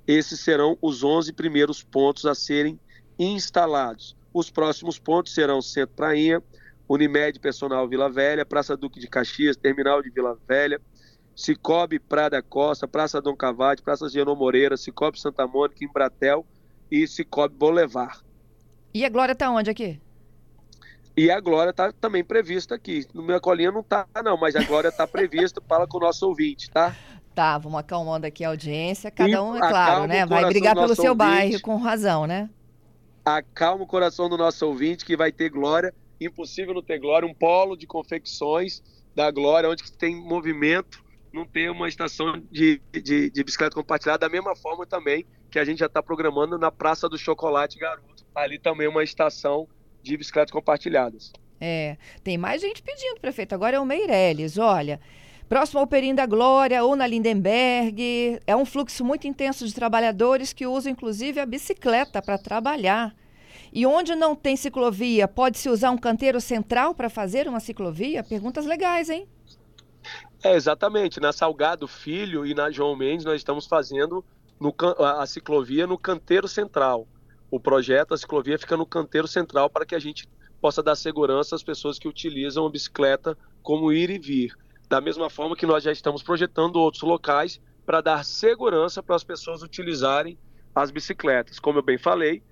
Esses 0.06 0.40
serão 0.40 0.78
os 0.80 1.02
11 1.02 1.32
primeiros 1.32 1.82
pontos 1.82 2.25
a 2.25 2.34
serem 2.34 2.78
instalados. 3.18 4.16
Os 4.32 4.48
próximos 4.48 4.98
pontos 4.98 5.34
serão 5.34 5.60
Centro 5.60 5.96
Prainha, 5.96 6.42
Unimed 6.88 7.38
Personal 7.40 7.87
Vila 7.88 8.08
Velha, 8.08 8.46
Praça 8.46 8.76
Duque 8.76 9.00
de 9.00 9.08
Caxias, 9.08 9.56
Terminal 9.56 10.00
de 10.00 10.08
Vila 10.08 10.38
Velha, 10.48 10.80
Cicobi 11.38 12.00
Prada 12.00 12.42
Costa, 12.42 12.88
Praça 12.88 13.23
Dom 13.23 13.37
Cavade, 13.37 13.80
Praça 13.80 14.09
Genô 14.09 14.35
Moreira, 14.35 14.76
Cicobi 14.76 15.21
Santa 15.21 15.47
Mônica, 15.47 15.85
Embratel 15.85 16.45
e 16.90 17.07
Cicobi 17.07 17.54
Boulevard. 17.54 18.18
E 18.92 19.04
a 19.04 19.09
Glória 19.09 19.35
está 19.35 19.49
onde 19.49 19.71
aqui? 19.71 20.00
E 21.16 21.30
a 21.30 21.38
Glória 21.38 21.71
está 21.71 21.92
também 21.92 22.25
prevista 22.25 22.75
aqui. 22.75 23.07
No 23.14 23.23
minha 23.23 23.38
colinha 23.38 23.71
não 23.71 23.83
está, 23.83 24.04
não, 24.25 24.37
mas 24.37 24.57
a 24.57 24.64
Glória 24.64 24.88
está 24.88 25.07
prevista. 25.07 25.62
Fala 25.68 25.87
com 25.87 25.99
o 25.99 26.00
nosso 26.00 26.26
ouvinte, 26.26 26.68
tá? 26.73 26.97
Tá, 27.37 27.57
vamos 27.57 27.78
acalmando 27.78 28.26
aqui 28.26 28.45
a 28.45 28.49
audiência. 28.49 29.09
Cada 29.09 29.40
um, 29.40 29.54
é 29.54 29.61
claro, 29.61 30.09
né? 30.09 30.26
Vai 30.26 30.45
brigar 30.47 30.75
pelo 30.75 30.97
seu 30.97 31.12
ouvinte. 31.12 31.18
bairro 31.18 31.61
com 31.61 31.76
razão, 31.76 32.26
né? 32.26 32.50
Acalma 33.25 33.85
o 33.85 33.87
coração 33.87 34.28
do 34.28 34.37
nosso 34.37 34.66
ouvinte 34.66 35.04
que 35.04 35.16
vai 35.16 35.30
ter 35.30 35.50
Glória. 35.50 35.95
Impossível 36.21 36.75
não 36.75 36.83
ter 36.83 36.99
Glória. 36.99 37.28
Um 37.28 37.35
polo 37.35 37.76
de 37.76 37.87
confecções 37.87 38.83
da 39.14 39.30
Glória, 39.30 39.71
onde 39.71 39.92
tem 39.92 40.16
movimento 40.16 41.07
não 41.32 41.47
ter 41.47 41.70
uma 41.70 41.88
estação 41.88 42.42
de, 42.50 42.80
de, 42.92 43.30
de 43.30 43.44
bicicleta 43.44 43.75
compartilhada, 43.75 44.18
da 44.18 44.28
mesma 44.28 44.54
forma 44.56 44.87
também 44.87 45.25
que 45.50 45.58
a 45.58 45.64
gente 45.64 45.78
já 45.78 45.87
está 45.87 46.02
programando 46.02 46.58
na 46.58 46.70
Praça 46.70 47.08
do 47.08 47.18
Chocolate 47.18 47.78
Garoto, 47.78 48.25
ali 48.35 48.58
também 48.58 48.88
uma 48.88 49.02
estação 49.02 49.68
de 50.02 50.16
bicicletas 50.16 50.52
compartilhadas. 50.52 51.32
É, 51.61 51.97
tem 52.23 52.38
mais 52.38 52.61
gente 52.61 52.82
pedindo, 52.82 53.20
prefeito. 53.20 53.54
Agora 53.54 53.76
é 53.76 53.80
o 53.80 53.85
Meirelles, 53.85 54.58
olha. 54.58 55.00
Próximo 55.49 55.80
ao 55.80 55.87
Perim 55.87 56.14
da 56.14 56.26
Glória 56.26 56.85
ou 56.85 56.94
na 56.94 57.06
Lindenberg, 57.06 58.38
é 58.47 58.54
um 58.54 58.66
fluxo 58.66 59.02
muito 59.02 59.26
intenso 59.26 59.66
de 59.66 59.75
trabalhadores 59.75 60.52
que 60.52 60.66
usam 60.66 60.92
inclusive 60.92 61.40
a 61.40 61.47
bicicleta 61.47 62.20
para 62.20 62.37
trabalhar. 62.37 63.14
E 63.73 63.87
onde 63.87 64.14
não 64.14 64.37
tem 64.37 64.56
ciclovia, 64.56 65.26
pode-se 65.26 65.68
usar 65.68 65.90
um 65.90 65.99
canteiro 65.99 66.40
central 66.40 66.94
para 66.94 67.08
fazer 67.08 67.49
uma 67.49 67.61
ciclovia? 67.61 68.23
Perguntas 68.23 68.66
legais, 68.66 69.08
hein? 69.08 69.26
É, 70.42 70.54
exatamente. 70.54 71.21
Na 71.21 71.33
Salgado 71.33 71.88
Filho 71.88 72.47
e 72.47 72.54
na 72.54 72.71
João 72.71 72.97
Mendes 72.97 73.25
nós 73.25 73.37
estamos 73.37 73.66
fazendo 73.66 74.25
no, 74.61 74.75
a 75.04 75.26
ciclovia 75.26 75.87
no 75.87 75.99
canteiro 75.99 76.47
central. 76.47 77.07
O 77.50 77.59
projeto, 77.59 78.14
a 78.14 78.18
ciclovia 78.18 78.59
fica 78.59 78.76
no 78.76 78.87
canteiro 78.87 79.26
central 79.26 79.71
para 79.71 79.87
que 79.87 79.95
a 79.95 79.99
gente 79.99 80.28
possa 80.61 80.83
dar 80.83 80.97
segurança 80.97 81.54
às 81.54 81.62
pessoas 81.62 81.99
que 81.99 82.09
utilizam 82.09 82.66
a 82.66 82.71
bicicleta 82.71 83.37
como 83.62 83.92
ir 83.92 84.11
e 84.11 84.18
vir. 84.18 84.54
Da 84.88 85.00
mesma 85.00 85.28
forma 85.28 85.57
que 85.57 85.66
nós 85.66 85.83
já 85.83 85.92
estamos 85.92 86.23
projetando 86.23 86.76
outros 86.76 87.02
locais 87.02 87.61
para 87.85 88.00
dar 88.00 88.25
segurança 88.25 89.02
para 89.02 89.16
as 89.16 89.25
pessoas 89.25 89.62
utilizarem 89.62 90.38
as 90.75 90.90
bicicletas. 90.90 91.59
Como 91.59 91.78
eu 91.78 91.83
bem 91.83 91.99
falei, 91.99 92.42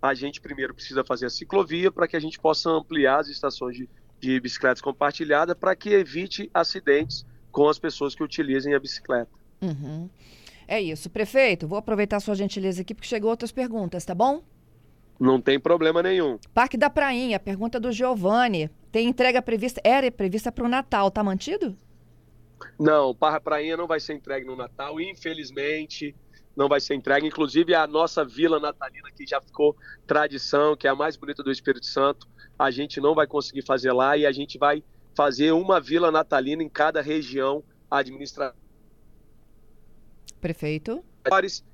a 0.00 0.14
gente 0.14 0.40
primeiro 0.40 0.74
precisa 0.74 1.04
fazer 1.04 1.26
a 1.26 1.30
ciclovia 1.30 1.90
para 1.90 2.06
que 2.06 2.16
a 2.16 2.20
gente 2.20 2.38
possa 2.38 2.70
ampliar 2.70 3.20
as 3.20 3.28
estações 3.28 3.76
de, 3.76 3.88
de 4.20 4.40
bicicletas 4.40 4.80
compartilhadas 4.80 5.56
para 5.58 5.76
que 5.76 5.90
evite 5.90 6.50
acidentes 6.52 7.24
com 7.50 7.68
as 7.68 7.78
pessoas 7.78 8.14
que 8.14 8.22
utilizem 8.22 8.74
a 8.74 8.78
bicicleta. 8.78 9.30
Uhum. 9.62 10.08
É 10.68 10.80
isso. 10.80 11.08
Prefeito, 11.08 11.66
vou 11.68 11.78
aproveitar 11.78 12.16
a 12.16 12.20
sua 12.20 12.34
gentileza 12.34 12.82
aqui 12.82 12.94
porque 12.94 13.08
chegou 13.08 13.30
outras 13.30 13.52
perguntas, 13.52 14.04
tá 14.04 14.14
bom? 14.14 14.42
Não 15.18 15.40
tem 15.40 15.58
problema 15.58 16.02
nenhum. 16.02 16.38
Parque 16.52 16.76
da 16.76 16.90
Prainha, 16.90 17.38
pergunta 17.40 17.80
do 17.80 17.90
Giovanni. 17.90 18.70
Tem 18.92 19.08
entrega 19.08 19.40
prevista? 19.40 19.80
Era 19.82 20.10
prevista 20.10 20.52
para 20.52 20.64
o 20.64 20.68
Natal, 20.68 21.10
tá 21.10 21.22
mantido? 21.22 21.76
Não, 22.78 23.14
Parra 23.14 23.40
Prainha 23.40 23.76
não 23.76 23.86
vai 23.86 24.00
ser 24.00 24.14
entregue 24.14 24.46
no 24.46 24.56
Natal, 24.56 25.00
infelizmente 25.00 26.14
não 26.56 26.68
vai 26.68 26.80
ser 26.80 26.94
entregue. 26.94 27.26
Inclusive 27.26 27.74
a 27.74 27.86
nossa 27.86 28.24
vila 28.24 28.58
natalina, 28.58 29.10
que 29.10 29.26
já 29.26 29.40
ficou 29.40 29.76
tradição, 30.06 30.76
que 30.76 30.86
é 30.86 30.90
a 30.90 30.94
mais 30.94 31.16
bonita 31.16 31.42
do 31.42 31.50
Espírito 31.50 31.86
Santo, 31.86 32.26
a 32.58 32.70
gente 32.70 33.00
não 33.00 33.14
vai 33.14 33.26
conseguir 33.26 33.62
fazer 33.62 33.92
lá 33.92 34.16
e 34.16 34.24
a 34.24 34.32
gente 34.32 34.58
vai 34.58 34.82
fazer 35.14 35.52
uma 35.52 35.80
vila 35.80 36.10
natalina 36.10 36.62
em 36.62 36.68
cada 36.68 37.00
região 37.02 37.62
administrativa. 37.90 38.56
Prefeito 40.40 41.04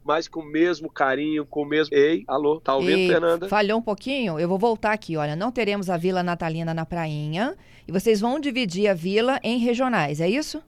mas 0.04 0.28
com 0.28 0.40
o 0.40 0.44
mesmo 0.44 0.90
carinho, 0.90 1.44
com 1.44 1.62
o 1.62 1.66
mesmo. 1.66 1.94
Ei, 1.94 2.24
alô, 2.26 2.60
tá 2.60 2.74
ouvindo, 2.74 2.98
Ei, 2.98 3.08
Fernanda? 3.08 3.48
Falhou 3.48 3.78
um 3.78 3.82
pouquinho? 3.82 4.38
Eu 4.38 4.48
vou 4.48 4.58
voltar 4.58 4.92
aqui. 4.92 5.16
Olha, 5.16 5.36
não 5.36 5.52
teremos 5.52 5.90
a 5.90 5.96
Vila 5.96 6.22
Natalina 6.22 6.72
na 6.72 6.86
Prainha 6.86 7.56
e 7.86 7.92
vocês 7.92 8.20
vão 8.20 8.40
dividir 8.40 8.88
a 8.88 8.94
vila 8.94 9.38
em 9.42 9.58
regionais, 9.58 10.20
é 10.20 10.28
isso? 10.28 10.62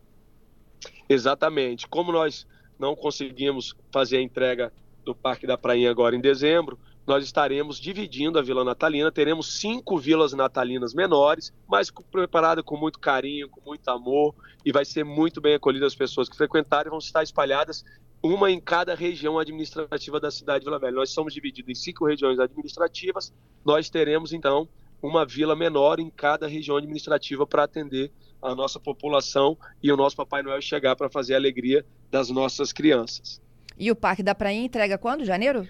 Exatamente. 1.08 1.86
Como 1.88 2.12
nós 2.12 2.46
não 2.78 2.94
conseguimos 2.94 3.74
fazer 3.92 4.18
a 4.18 4.22
entrega 4.22 4.72
do 5.04 5.14
Parque 5.14 5.46
da 5.46 5.58
Prainha 5.58 5.90
agora 5.90 6.16
em 6.16 6.20
dezembro, 6.20 6.78
nós 7.06 7.22
estaremos 7.24 7.78
dividindo 7.78 8.38
a 8.38 8.42
Vila 8.42 8.64
Natalina. 8.64 9.12
Teremos 9.12 9.58
cinco 9.58 9.98
vilas 9.98 10.32
natalinas 10.32 10.94
menores, 10.94 11.52
mas 11.68 11.90
preparada 11.90 12.62
com 12.62 12.76
muito 12.76 12.98
carinho, 12.98 13.48
com 13.48 13.60
muito 13.60 13.86
amor, 13.88 14.34
e 14.64 14.72
vai 14.72 14.84
ser 14.84 15.04
muito 15.04 15.40
bem 15.40 15.54
acolhida 15.54 15.86
as 15.86 15.94
pessoas 15.94 16.28
que 16.28 16.36
frequentarem, 16.36 16.88
vão 16.88 16.98
estar 16.98 17.22
espalhadas 17.22 17.84
uma 18.22 18.50
em 18.50 18.58
cada 18.58 18.94
região 18.94 19.38
administrativa 19.38 20.18
da 20.18 20.30
cidade 20.30 20.60
de 20.60 20.64
Vila 20.64 20.78
Velha. 20.78 20.96
Nós 20.96 21.10
somos 21.10 21.34
divididos 21.34 21.70
em 21.70 21.74
cinco 21.74 22.06
regiões 22.06 22.38
administrativas, 22.38 23.34
nós 23.62 23.90
teremos 23.90 24.32
então 24.32 24.66
uma 25.02 25.26
vila 25.26 25.54
menor 25.54 26.00
em 26.00 26.10
cada 26.10 26.46
região 26.46 26.76
administrativa 26.76 27.46
para 27.46 27.64
atender 27.64 28.10
a 28.40 28.54
nossa 28.54 28.78
população 28.78 29.56
e 29.82 29.90
o 29.90 29.96
nosso 29.96 30.16
Papai 30.16 30.42
Noel 30.42 30.60
chegar 30.60 30.94
para 30.96 31.08
fazer 31.08 31.34
a 31.34 31.38
alegria 31.38 31.84
das 32.10 32.28
nossas 32.28 32.72
crianças. 32.72 33.40
E 33.78 33.90
o 33.90 33.96
Parque 33.96 34.22
da 34.22 34.34
Prainha 34.34 34.64
entrega 34.64 34.98
quando? 34.98 35.24
Janeiro? 35.24 35.66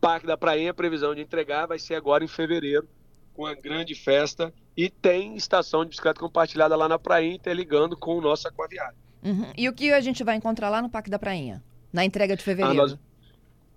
Parque 0.00 0.26
da 0.26 0.36
Prainha, 0.36 0.70
a 0.70 0.74
previsão 0.74 1.14
de 1.14 1.22
entregar 1.22 1.66
vai 1.66 1.78
ser 1.78 1.94
agora 1.94 2.22
em 2.22 2.28
fevereiro, 2.28 2.86
com 3.32 3.46
a 3.46 3.54
grande 3.54 3.94
festa. 3.94 4.52
E 4.76 4.90
tem 4.90 5.34
estação 5.34 5.82
de 5.82 5.90
bicicleta 5.90 6.20
compartilhada 6.20 6.76
lá 6.76 6.88
na 6.88 6.98
Prainha, 6.98 7.34
interligando 7.34 7.96
com 7.96 8.16
o 8.16 8.20
nosso 8.20 8.46
aquaviário. 8.46 8.96
Uhum. 9.24 9.50
E 9.56 9.68
o 9.68 9.72
que 9.72 9.92
a 9.92 10.00
gente 10.00 10.22
vai 10.22 10.36
encontrar 10.36 10.68
lá 10.68 10.82
no 10.82 10.90
Parque 10.90 11.08
da 11.08 11.18
Prainha? 11.18 11.62
Na 11.92 12.04
entrega 12.04 12.36
de 12.36 12.42
fevereiro. 12.42 12.78
Ah, 12.78 12.82
nós, 12.82 12.98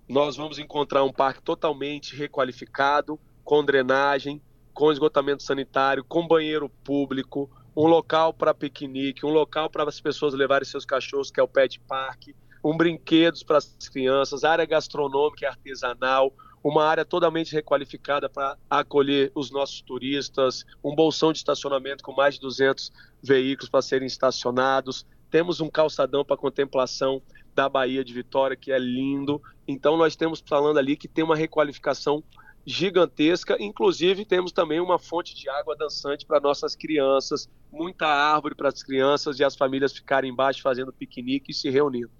nós 0.08 0.36
vamos 0.36 0.58
encontrar 0.58 1.02
um 1.02 1.12
parque 1.12 1.40
totalmente 1.40 2.14
requalificado, 2.14 3.18
com 3.42 3.64
drenagem, 3.64 4.42
com 4.78 4.92
esgotamento 4.92 5.42
sanitário, 5.42 6.04
com 6.04 6.24
banheiro 6.24 6.68
público, 6.68 7.50
um 7.76 7.88
local 7.88 8.32
para 8.32 8.54
piquenique, 8.54 9.26
um 9.26 9.30
local 9.30 9.68
para 9.68 9.82
as 9.82 10.00
pessoas 10.00 10.34
levarem 10.34 10.64
seus 10.64 10.84
cachorros, 10.84 11.32
que 11.32 11.40
é 11.40 11.42
o 11.42 11.48
pet 11.48 11.80
park, 11.80 12.28
um 12.64 12.76
brinquedos 12.76 13.42
para 13.42 13.58
as 13.58 13.88
crianças, 13.88 14.44
área 14.44 14.64
gastronômica 14.64 15.44
e 15.44 15.48
artesanal, 15.48 16.32
uma 16.62 16.84
área 16.84 17.04
totalmente 17.04 17.52
requalificada 17.52 18.28
para 18.28 18.56
acolher 18.70 19.32
os 19.34 19.50
nossos 19.50 19.80
turistas, 19.80 20.64
um 20.84 20.94
bolsão 20.94 21.32
de 21.32 21.38
estacionamento 21.38 22.04
com 22.04 22.12
mais 22.12 22.36
de 22.36 22.40
200 22.42 22.92
veículos 23.20 23.68
para 23.68 23.82
serem 23.82 24.06
estacionados, 24.06 25.04
temos 25.28 25.60
um 25.60 25.68
calçadão 25.68 26.24
para 26.24 26.36
contemplação 26.36 27.20
da 27.52 27.68
Bahia 27.68 28.04
de 28.04 28.14
Vitória, 28.14 28.56
que 28.56 28.70
é 28.70 28.78
lindo. 28.78 29.42
Então, 29.66 29.96
nós 29.96 30.14
temos 30.14 30.40
falando 30.46 30.78
ali 30.78 30.96
que 30.96 31.08
tem 31.08 31.24
uma 31.24 31.34
requalificação 31.34 32.22
gigantesca. 32.68 33.56
Inclusive, 33.58 34.26
temos 34.26 34.52
também 34.52 34.78
uma 34.78 34.98
fonte 34.98 35.34
de 35.34 35.48
água 35.48 35.74
dançante 35.74 36.26
para 36.26 36.38
nossas 36.38 36.76
crianças, 36.76 37.48
muita 37.72 38.06
árvore 38.06 38.54
para 38.54 38.68
as 38.68 38.82
crianças 38.82 39.38
e 39.40 39.44
as 39.44 39.56
famílias 39.56 39.92
ficarem 39.92 40.30
embaixo 40.30 40.60
fazendo 40.60 40.92
piquenique 40.92 41.50
e 41.50 41.54
se 41.54 41.70
reunindo. 41.70 42.10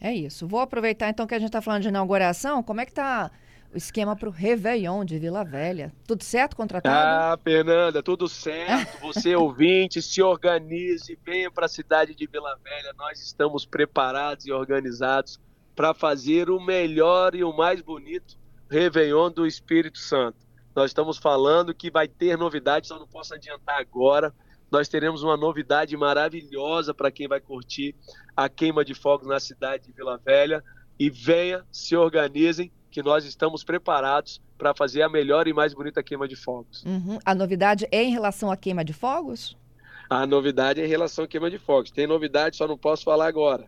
É 0.00 0.14
isso. 0.14 0.46
Vou 0.46 0.60
aproveitar 0.60 1.08
então 1.08 1.26
que 1.26 1.34
a 1.34 1.38
gente 1.38 1.48
está 1.48 1.60
falando 1.60 1.82
de 1.82 1.88
inauguração. 1.88 2.62
Como 2.62 2.80
é 2.80 2.84
que 2.84 2.92
está 2.92 3.32
o 3.74 3.76
esquema 3.76 4.14
para 4.14 4.28
o 4.28 4.32
Réveillon 4.32 5.02
de 5.04 5.18
Vila 5.18 5.42
Velha. 5.44 5.92
Tudo 6.06 6.22
certo, 6.22 6.54
contratado? 6.54 6.94
Ah, 6.94 7.38
Fernanda, 7.42 8.02
tudo 8.02 8.28
certo. 8.28 9.00
Você 9.00 9.34
ouvinte, 9.34 10.02
se 10.02 10.20
organize, 10.20 11.18
venha 11.24 11.50
para 11.50 11.64
a 11.64 11.68
cidade 11.68 12.14
de 12.14 12.26
Vila 12.26 12.54
Velha. 12.62 12.92
Nós 12.98 13.18
estamos 13.20 13.64
preparados 13.64 14.46
e 14.46 14.52
organizados 14.52 15.40
para 15.74 15.94
fazer 15.94 16.50
o 16.50 16.60
melhor 16.60 17.34
e 17.34 17.42
o 17.42 17.56
mais 17.56 17.80
bonito 17.80 18.41
Réveillon 18.72 19.30
do 19.30 19.46
Espírito 19.46 19.98
Santo. 19.98 20.38
Nós 20.74 20.90
estamos 20.90 21.18
falando 21.18 21.74
que 21.74 21.90
vai 21.90 22.08
ter 22.08 22.38
novidades, 22.38 22.88
só 22.88 22.98
não 22.98 23.06
posso 23.06 23.34
adiantar 23.34 23.78
agora. 23.78 24.34
Nós 24.70 24.88
teremos 24.88 25.22
uma 25.22 25.36
novidade 25.36 25.94
maravilhosa 25.94 26.94
para 26.94 27.10
quem 27.10 27.28
vai 27.28 27.38
curtir 27.38 27.94
a 28.34 28.48
queima 28.48 28.82
de 28.82 28.94
fogos 28.94 29.28
na 29.28 29.38
cidade 29.38 29.84
de 29.84 29.92
Vila 29.92 30.16
Velha. 30.16 30.64
E 30.98 31.10
venha, 31.10 31.66
se 31.70 31.94
organizem, 31.94 32.72
que 32.90 33.02
nós 33.02 33.26
estamos 33.26 33.62
preparados 33.62 34.40
para 34.56 34.74
fazer 34.74 35.02
a 35.02 35.08
melhor 35.08 35.46
e 35.46 35.52
mais 35.52 35.74
bonita 35.74 36.02
queima 36.02 36.26
de 36.26 36.36
fogos. 36.36 36.82
Uhum. 36.84 37.18
A 37.26 37.34
novidade 37.34 37.86
é 37.92 38.02
em 38.02 38.10
relação 38.10 38.50
à 38.50 38.56
queima 38.56 38.82
de 38.82 38.94
fogos? 38.94 39.54
A 40.08 40.26
novidade 40.26 40.80
é 40.80 40.86
em 40.86 40.88
relação 40.88 41.26
à 41.26 41.28
queima 41.28 41.50
de 41.50 41.58
fogos. 41.58 41.90
Tem 41.90 42.06
novidade, 42.06 42.56
só 42.56 42.66
não 42.66 42.78
posso 42.78 43.04
falar 43.04 43.26
agora. 43.26 43.66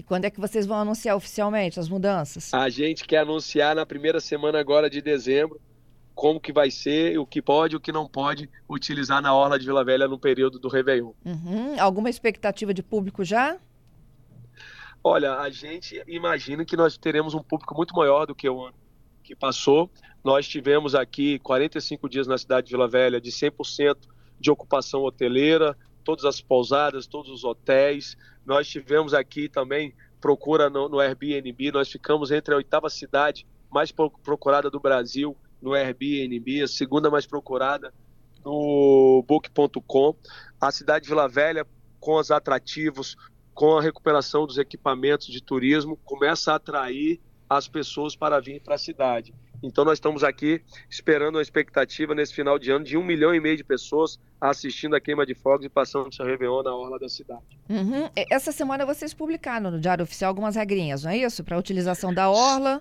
E 0.00 0.02
quando 0.02 0.24
é 0.24 0.30
que 0.30 0.40
vocês 0.40 0.64
vão 0.64 0.78
anunciar 0.78 1.14
oficialmente 1.14 1.78
as 1.78 1.86
mudanças? 1.86 2.54
A 2.54 2.70
gente 2.70 3.04
quer 3.06 3.18
anunciar 3.18 3.76
na 3.76 3.84
primeira 3.84 4.18
semana 4.18 4.58
agora 4.58 4.88
de 4.88 5.02
dezembro 5.02 5.60
como 6.14 6.40
que 6.40 6.54
vai 6.54 6.70
ser, 6.70 7.18
o 7.18 7.26
que 7.26 7.42
pode 7.42 7.74
e 7.74 7.76
o 7.76 7.80
que 7.80 7.92
não 7.92 8.08
pode 8.08 8.48
utilizar 8.66 9.20
na 9.20 9.34
Orla 9.34 9.58
de 9.58 9.66
Vila 9.66 9.84
Velha 9.84 10.08
no 10.08 10.18
período 10.18 10.58
do 10.58 10.68
Réveillon. 10.68 11.12
Uhum. 11.22 11.78
Alguma 11.78 12.08
expectativa 12.08 12.72
de 12.72 12.82
público 12.82 13.22
já? 13.22 13.58
Olha, 15.04 15.34
a 15.34 15.50
gente 15.50 16.02
imagina 16.06 16.64
que 16.64 16.78
nós 16.78 16.96
teremos 16.96 17.34
um 17.34 17.42
público 17.42 17.74
muito 17.74 17.94
maior 17.94 18.24
do 18.24 18.34
que 18.34 18.48
o 18.48 18.64
ano 18.64 18.76
que 19.22 19.36
passou. 19.36 19.90
Nós 20.24 20.48
tivemos 20.48 20.94
aqui 20.94 21.38
45 21.40 22.08
dias 22.08 22.26
na 22.26 22.38
cidade 22.38 22.68
de 22.68 22.72
Vila 22.72 22.88
Velha 22.88 23.20
de 23.20 23.30
100% 23.30 23.98
de 24.40 24.50
ocupação 24.50 25.02
hoteleira, 25.02 25.76
todas 26.04 26.24
as 26.24 26.40
pousadas, 26.40 27.06
todos 27.06 27.30
os 27.30 27.44
hotéis. 27.44 28.16
Nós 28.44 28.68
tivemos 28.68 29.14
aqui 29.14 29.48
também 29.48 29.94
procura 30.20 30.68
no, 30.68 30.88
no 30.88 31.00
Airbnb, 31.00 31.72
nós 31.72 31.90
ficamos 31.90 32.30
entre 32.30 32.52
a 32.52 32.58
oitava 32.58 32.90
cidade 32.90 33.46
mais 33.70 33.90
procurada 33.90 34.68
do 34.70 34.78
Brasil 34.78 35.36
no 35.62 35.74
Airbnb, 35.74 36.62
a 36.62 36.68
segunda 36.68 37.10
mais 37.10 37.26
procurada 37.26 37.92
no 38.44 39.24
book.com. 39.26 40.14
A 40.60 40.70
cidade 40.70 41.04
de 41.04 41.10
Vila 41.10 41.28
Velha 41.28 41.66
com 41.98 42.16
os 42.16 42.30
atrativos, 42.30 43.16
com 43.54 43.76
a 43.76 43.82
recuperação 43.82 44.46
dos 44.46 44.58
equipamentos 44.58 45.26
de 45.26 45.42
turismo, 45.42 45.96
começa 45.98 46.52
a 46.52 46.56
atrair 46.56 47.20
as 47.48 47.68
pessoas 47.68 48.16
para 48.16 48.40
vir 48.40 48.60
para 48.62 48.74
a 48.74 48.78
cidade. 48.78 49.34
Então 49.62 49.84
nós 49.84 49.94
estamos 49.94 50.24
aqui 50.24 50.62
esperando 50.88 51.36
uma 51.36 51.42
expectativa 51.42 52.14
nesse 52.14 52.34
final 52.34 52.58
de 52.58 52.70
ano 52.70 52.84
de 52.84 52.96
um 52.96 53.04
milhão 53.04 53.34
e 53.34 53.40
meio 53.40 53.56
de 53.56 53.64
pessoas 53.64 54.18
assistindo 54.40 54.96
a 54.96 55.00
queima 55.00 55.26
de 55.26 55.34
fogos 55.34 55.66
e 55.66 55.68
passando 55.68 56.14
seu 56.14 56.24
Réveillon 56.24 56.62
na 56.62 56.74
orla 56.74 56.98
da 56.98 57.08
cidade. 57.08 57.42
Uhum. 57.68 58.08
Essa 58.30 58.52
semana 58.52 58.86
vocês 58.86 59.12
publicaram 59.12 59.70
no 59.70 59.80
Diário 59.80 60.02
Oficial 60.02 60.28
algumas 60.28 60.56
regrinhas, 60.56 61.04
não 61.04 61.10
é 61.10 61.18
isso? 61.18 61.44
Para 61.44 61.56
a 61.56 61.58
utilização 61.58 62.12
da 62.12 62.30
orla, 62.30 62.80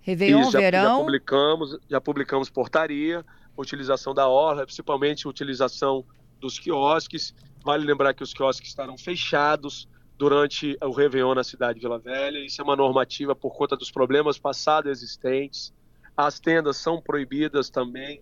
Réveillon, 0.00 0.40
isso, 0.40 0.52
já, 0.52 0.58
verão. 0.58 0.82
Já 0.82 1.04
publicamos, 1.04 1.78
já 1.88 2.00
publicamos 2.00 2.50
portaria, 2.50 3.24
utilização 3.56 4.14
da 4.14 4.26
orla, 4.26 4.64
principalmente 4.64 5.28
utilização 5.28 6.04
dos 6.40 6.58
quiosques. 6.58 7.34
Vale 7.62 7.84
lembrar 7.84 8.14
que 8.14 8.22
os 8.22 8.32
quiosques 8.32 8.70
estarão 8.70 8.96
fechados 8.96 9.86
durante 10.16 10.76
o 10.82 10.92
Réveillon 10.92 11.34
na 11.34 11.44
cidade 11.44 11.74
de 11.74 11.80
Vila 11.80 11.98
Velha. 11.98 12.38
Isso 12.38 12.60
é 12.60 12.64
uma 12.64 12.76
normativa 12.76 13.34
por 13.34 13.54
conta 13.54 13.76
dos 13.76 13.90
problemas 13.90 14.38
passados 14.38 14.90
existentes. 14.90 15.72
As 16.20 16.38
tendas 16.38 16.76
são 16.76 17.00
proibidas 17.00 17.70
também 17.70 18.20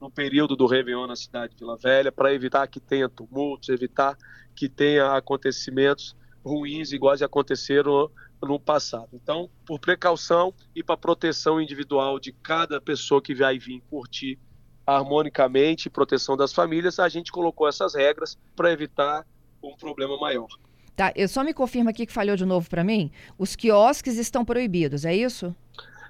no 0.00 0.10
período 0.10 0.56
do 0.56 0.66
Réveillon 0.66 1.06
na 1.06 1.14
cidade 1.14 1.52
de 1.52 1.60
Vila 1.60 1.76
Velha, 1.76 2.10
para 2.10 2.34
evitar 2.34 2.66
que 2.66 2.80
tenha 2.80 3.08
tumultos, 3.08 3.68
evitar 3.68 4.18
que 4.52 4.68
tenha 4.68 5.12
acontecimentos 5.16 6.16
ruins 6.44 6.90
iguais 6.90 7.22
aconteceram 7.22 8.10
no 8.42 8.58
passado. 8.58 9.10
Então, 9.12 9.48
por 9.64 9.78
precaução 9.78 10.52
e 10.74 10.82
para 10.82 10.96
proteção 10.96 11.60
individual 11.60 12.18
de 12.18 12.32
cada 12.32 12.80
pessoa 12.80 13.22
que 13.22 13.32
vai 13.32 13.60
vir 13.60 13.80
curtir 13.88 14.40
harmonicamente, 14.84 15.88
proteção 15.88 16.36
das 16.36 16.52
famílias, 16.52 16.98
a 16.98 17.08
gente 17.08 17.30
colocou 17.30 17.68
essas 17.68 17.94
regras 17.94 18.36
para 18.56 18.72
evitar 18.72 19.24
um 19.62 19.76
problema 19.76 20.18
maior. 20.18 20.48
Tá, 20.96 21.12
eu 21.14 21.28
só 21.28 21.44
me 21.44 21.54
confirma 21.54 21.90
aqui 21.90 22.06
que 22.06 22.12
falhou 22.12 22.34
de 22.34 22.44
novo 22.44 22.68
para 22.68 22.82
mim. 22.82 23.12
Os 23.38 23.54
quiosques 23.54 24.18
estão 24.18 24.44
proibidos, 24.44 25.04
é 25.04 25.14
isso? 25.14 25.54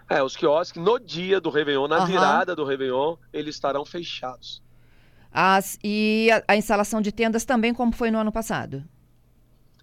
É, 0.08 0.22
os 0.22 0.36
quiosques 0.36 0.80
no 0.80 0.98
dia 0.98 1.40
do 1.40 1.50
Réveillon, 1.50 1.88
na 1.88 2.00
uhum. 2.00 2.06
virada 2.06 2.54
do 2.54 2.64
Réveillon, 2.64 3.16
eles 3.32 3.56
estarão 3.56 3.84
fechados. 3.84 4.62
As, 5.32 5.78
e 5.82 6.30
a, 6.30 6.44
a, 6.52 6.56
instalação 6.56 7.00
de 7.00 7.12
tendas 7.12 7.44
também, 7.44 7.75
como 7.75 7.92
foi 7.92 8.10
no 8.10 8.18
ano 8.18 8.32
passado? 8.32 8.84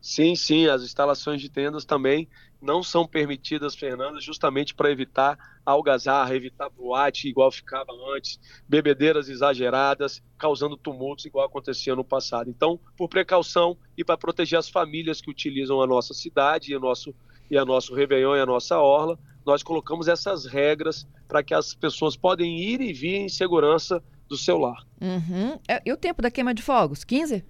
Sim, 0.02 0.36
sim, 0.36 0.68
as 0.68 0.82
instalações 0.82 1.42
de 1.42 1.50
tendas 1.50 1.86
também 1.86 2.28
não 2.64 2.82
são 2.82 3.06
permitidas, 3.06 3.76
Fernanda, 3.76 4.20
justamente 4.22 4.74
para 4.74 4.90
evitar 4.90 5.38
algazarra, 5.66 6.36
evitar 6.36 6.70
boate 6.70 7.28
igual 7.28 7.52
ficava 7.52 7.92
antes, 8.16 8.40
bebedeiras 8.68 9.30
exageradas, 9.30 10.24
causando 10.38 10.78
tumultos 10.78 11.26
igual 11.26 11.46
acontecia 11.46 11.96
no 11.96 12.04
passado. 12.04 12.50
Então, 12.50 12.80
por 12.98 13.10
precaução 13.10 13.78
e 13.98 14.04
para 14.04 14.18
proteger 14.18 14.58
as 14.58 14.70
famílias 14.70 15.22
que 15.22 15.30
utilizam 15.30 15.82
a 15.82 15.88
nossa 15.88 16.14
cidade 16.14 16.72
e 16.72 16.76
o 16.76 16.80
nosso, 16.80 17.14
e 17.54 17.58
a 17.58 17.64
nosso 17.64 17.94
Réveillon 17.94 18.36
e 18.36 18.40
a 18.40 18.46
nossa 18.48 18.80
orla, 18.80 19.18
nós 19.46 19.62
colocamos 19.62 20.08
essas 20.08 20.46
regras 20.46 21.08
para 21.28 21.44
que 21.44 21.54
as 21.54 21.76
pessoas 21.76 22.18
podem 22.18 22.60
ir 22.60 22.82
e 22.82 22.92
vir 22.92 23.16
em 23.18 23.30
segurança 23.30 24.04
do 24.28 24.36
seu 24.36 24.58
lar. 24.58 24.84
Uhum. 25.00 25.60
É, 25.68 25.80
e 25.86 25.94
o 25.94 25.98
tempo 25.98 26.20
da 26.20 26.32
queima 26.32 26.52
de 26.52 26.64
fogos? 26.64 27.04
15? 27.04 27.46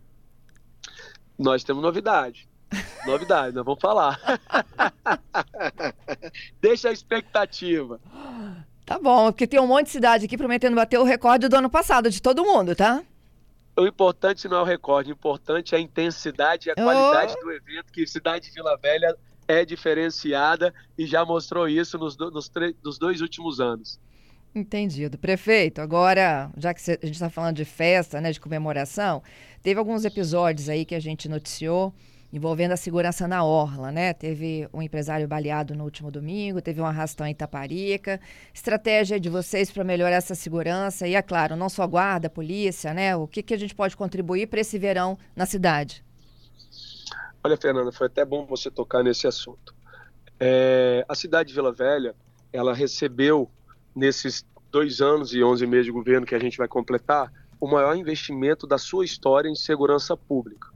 Nós 1.39 1.63
temos 1.63 1.81
novidade. 1.81 2.49
Novidade, 3.05 3.55
nós 3.55 3.63
vamos 3.63 3.79
falar. 3.79 4.19
Deixa 6.59 6.89
a 6.89 6.91
expectativa. 6.91 8.01
Tá 8.85 8.99
bom, 8.99 9.31
porque 9.31 9.47
tem 9.47 9.59
um 9.59 9.67
monte 9.67 9.85
de 9.85 9.91
cidade 9.91 10.25
aqui 10.25 10.37
prometendo 10.37 10.75
bater 10.75 10.99
o 10.99 11.03
recorde 11.03 11.47
do 11.47 11.55
ano 11.55 11.69
passado 11.69 12.09
de 12.09 12.21
todo 12.21 12.43
mundo, 12.43 12.75
tá? 12.75 13.01
O 13.77 13.87
importante 13.87 14.49
não 14.49 14.57
é 14.57 14.61
o 14.61 14.65
recorde, 14.65 15.11
o 15.11 15.13
importante 15.13 15.73
é 15.73 15.77
a 15.77 15.81
intensidade 15.81 16.67
e 16.67 16.71
a 16.71 16.75
qualidade 16.75 17.35
oh. 17.37 17.45
do 17.45 17.51
evento, 17.53 17.91
que 17.93 18.05
Cidade 18.05 18.49
de 18.49 18.51
Vila 18.51 18.77
Velha 18.77 19.15
é 19.47 19.65
diferenciada 19.65 20.73
e 20.97 21.05
já 21.05 21.25
mostrou 21.25 21.67
isso 21.67 21.97
nos, 21.97 22.17
nos, 22.17 22.51
nos 22.83 22.97
dois 22.97 23.21
últimos 23.21 23.59
anos. 23.59 23.99
Entendido. 24.55 25.17
Prefeito, 25.17 25.81
agora, 25.81 26.51
já 26.57 26.73
que 26.73 26.91
a 26.91 27.05
gente 27.05 27.13
está 27.13 27.29
falando 27.29 27.55
de 27.55 27.65
festa, 27.65 28.21
né, 28.21 28.31
de 28.31 28.39
comemoração, 28.39 29.23
teve 29.63 29.79
alguns 29.79 30.05
episódios 30.05 30.69
aí 30.69 30.85
que 30.85 30.93
a 30.93 30.99
gente 30.99 31.27
noticiou 31.27 31.93
envolvendo 32.33 32.71
a 32.71 32.77
segurança 32.77 33.27
na 33.27 33.43
orla, 33.43 33.91
né? 33.91 34.11
Teve 34.11 34.67
um 34.73 34.81
empresário 34.81 35.27
baleado 35.27 35.75
no 35.75 35.83
último 35.83 36.09
domingo, 36.09 36.63
teve 36.63 36.81
um 36.81 36.85
arrastão 36.85 37.27
em 37.27 37.35
Taparica. 37.35 38.19
Estratégia 38.51 39.19
de 39.19 39.29
vocês 39.29 39.69
para 39.69 39.83
melhorar 39.83 40.15
essa 40.15 40.33
segurança 40.33 41.07
e, 41.07 41.13
é 41.13 41.21
claro, 41.21 41.55
não 41.55 41.69
só 41.69 41.85
guarda, 41.85 42.31
polícia, 42.31 42.91
né? 42.91 43.15
O 43.15 43.27
que, 43.27 43.43
que 43.43 43.53
a 43.53 43.57
gente 43.57 43.75
pode 43.75 43.95
contribuir 43.95 44.47
para 44.47 44.61
esse 44.61 44.79
verão 44.79 45.15
na 45.35 45.45
cidade? 45.45 46.02
Olha, 47.45 47.57
Fernanda, 47.57 47.91
foi 47.91 48.07
até 48.07 48.23
bom 48.23 48.45
você 48.45 48.71
tocar 48.71 49.03
nesse 49.03 49.27
assunto. 49.27 49.75
É, 50.39 51.05
a 51.09 51.13
cidade 51.13 51.49
de 51.49 51.55
Vila 51.55 51.73
Velha, 51.73 52.15
ela 52.53 52.73
recebeu, 52.73 53.51
nesses 53.93 54.45
dois 54.71 55.01
anos 55.01 55.33
e 55.33 55.43
onze 55.43 55.67
meses 55.67 55.87
de 55.87 55.91
governo 55.91 56.25
que 56.25 56.35
a 56.35 56.39
gente 56.39 56.57
vai 56.57 56.69
completar, 56.69 57.29
o 57.59 57.67
maior 57.67 57.97
investimento 57.97 58.65
da 58.65 58.77
sua 58.77 59.03
história 59.03 59.49
em 59.49 59.55
segurança 59.55 60.15
pública. 60.15 60.69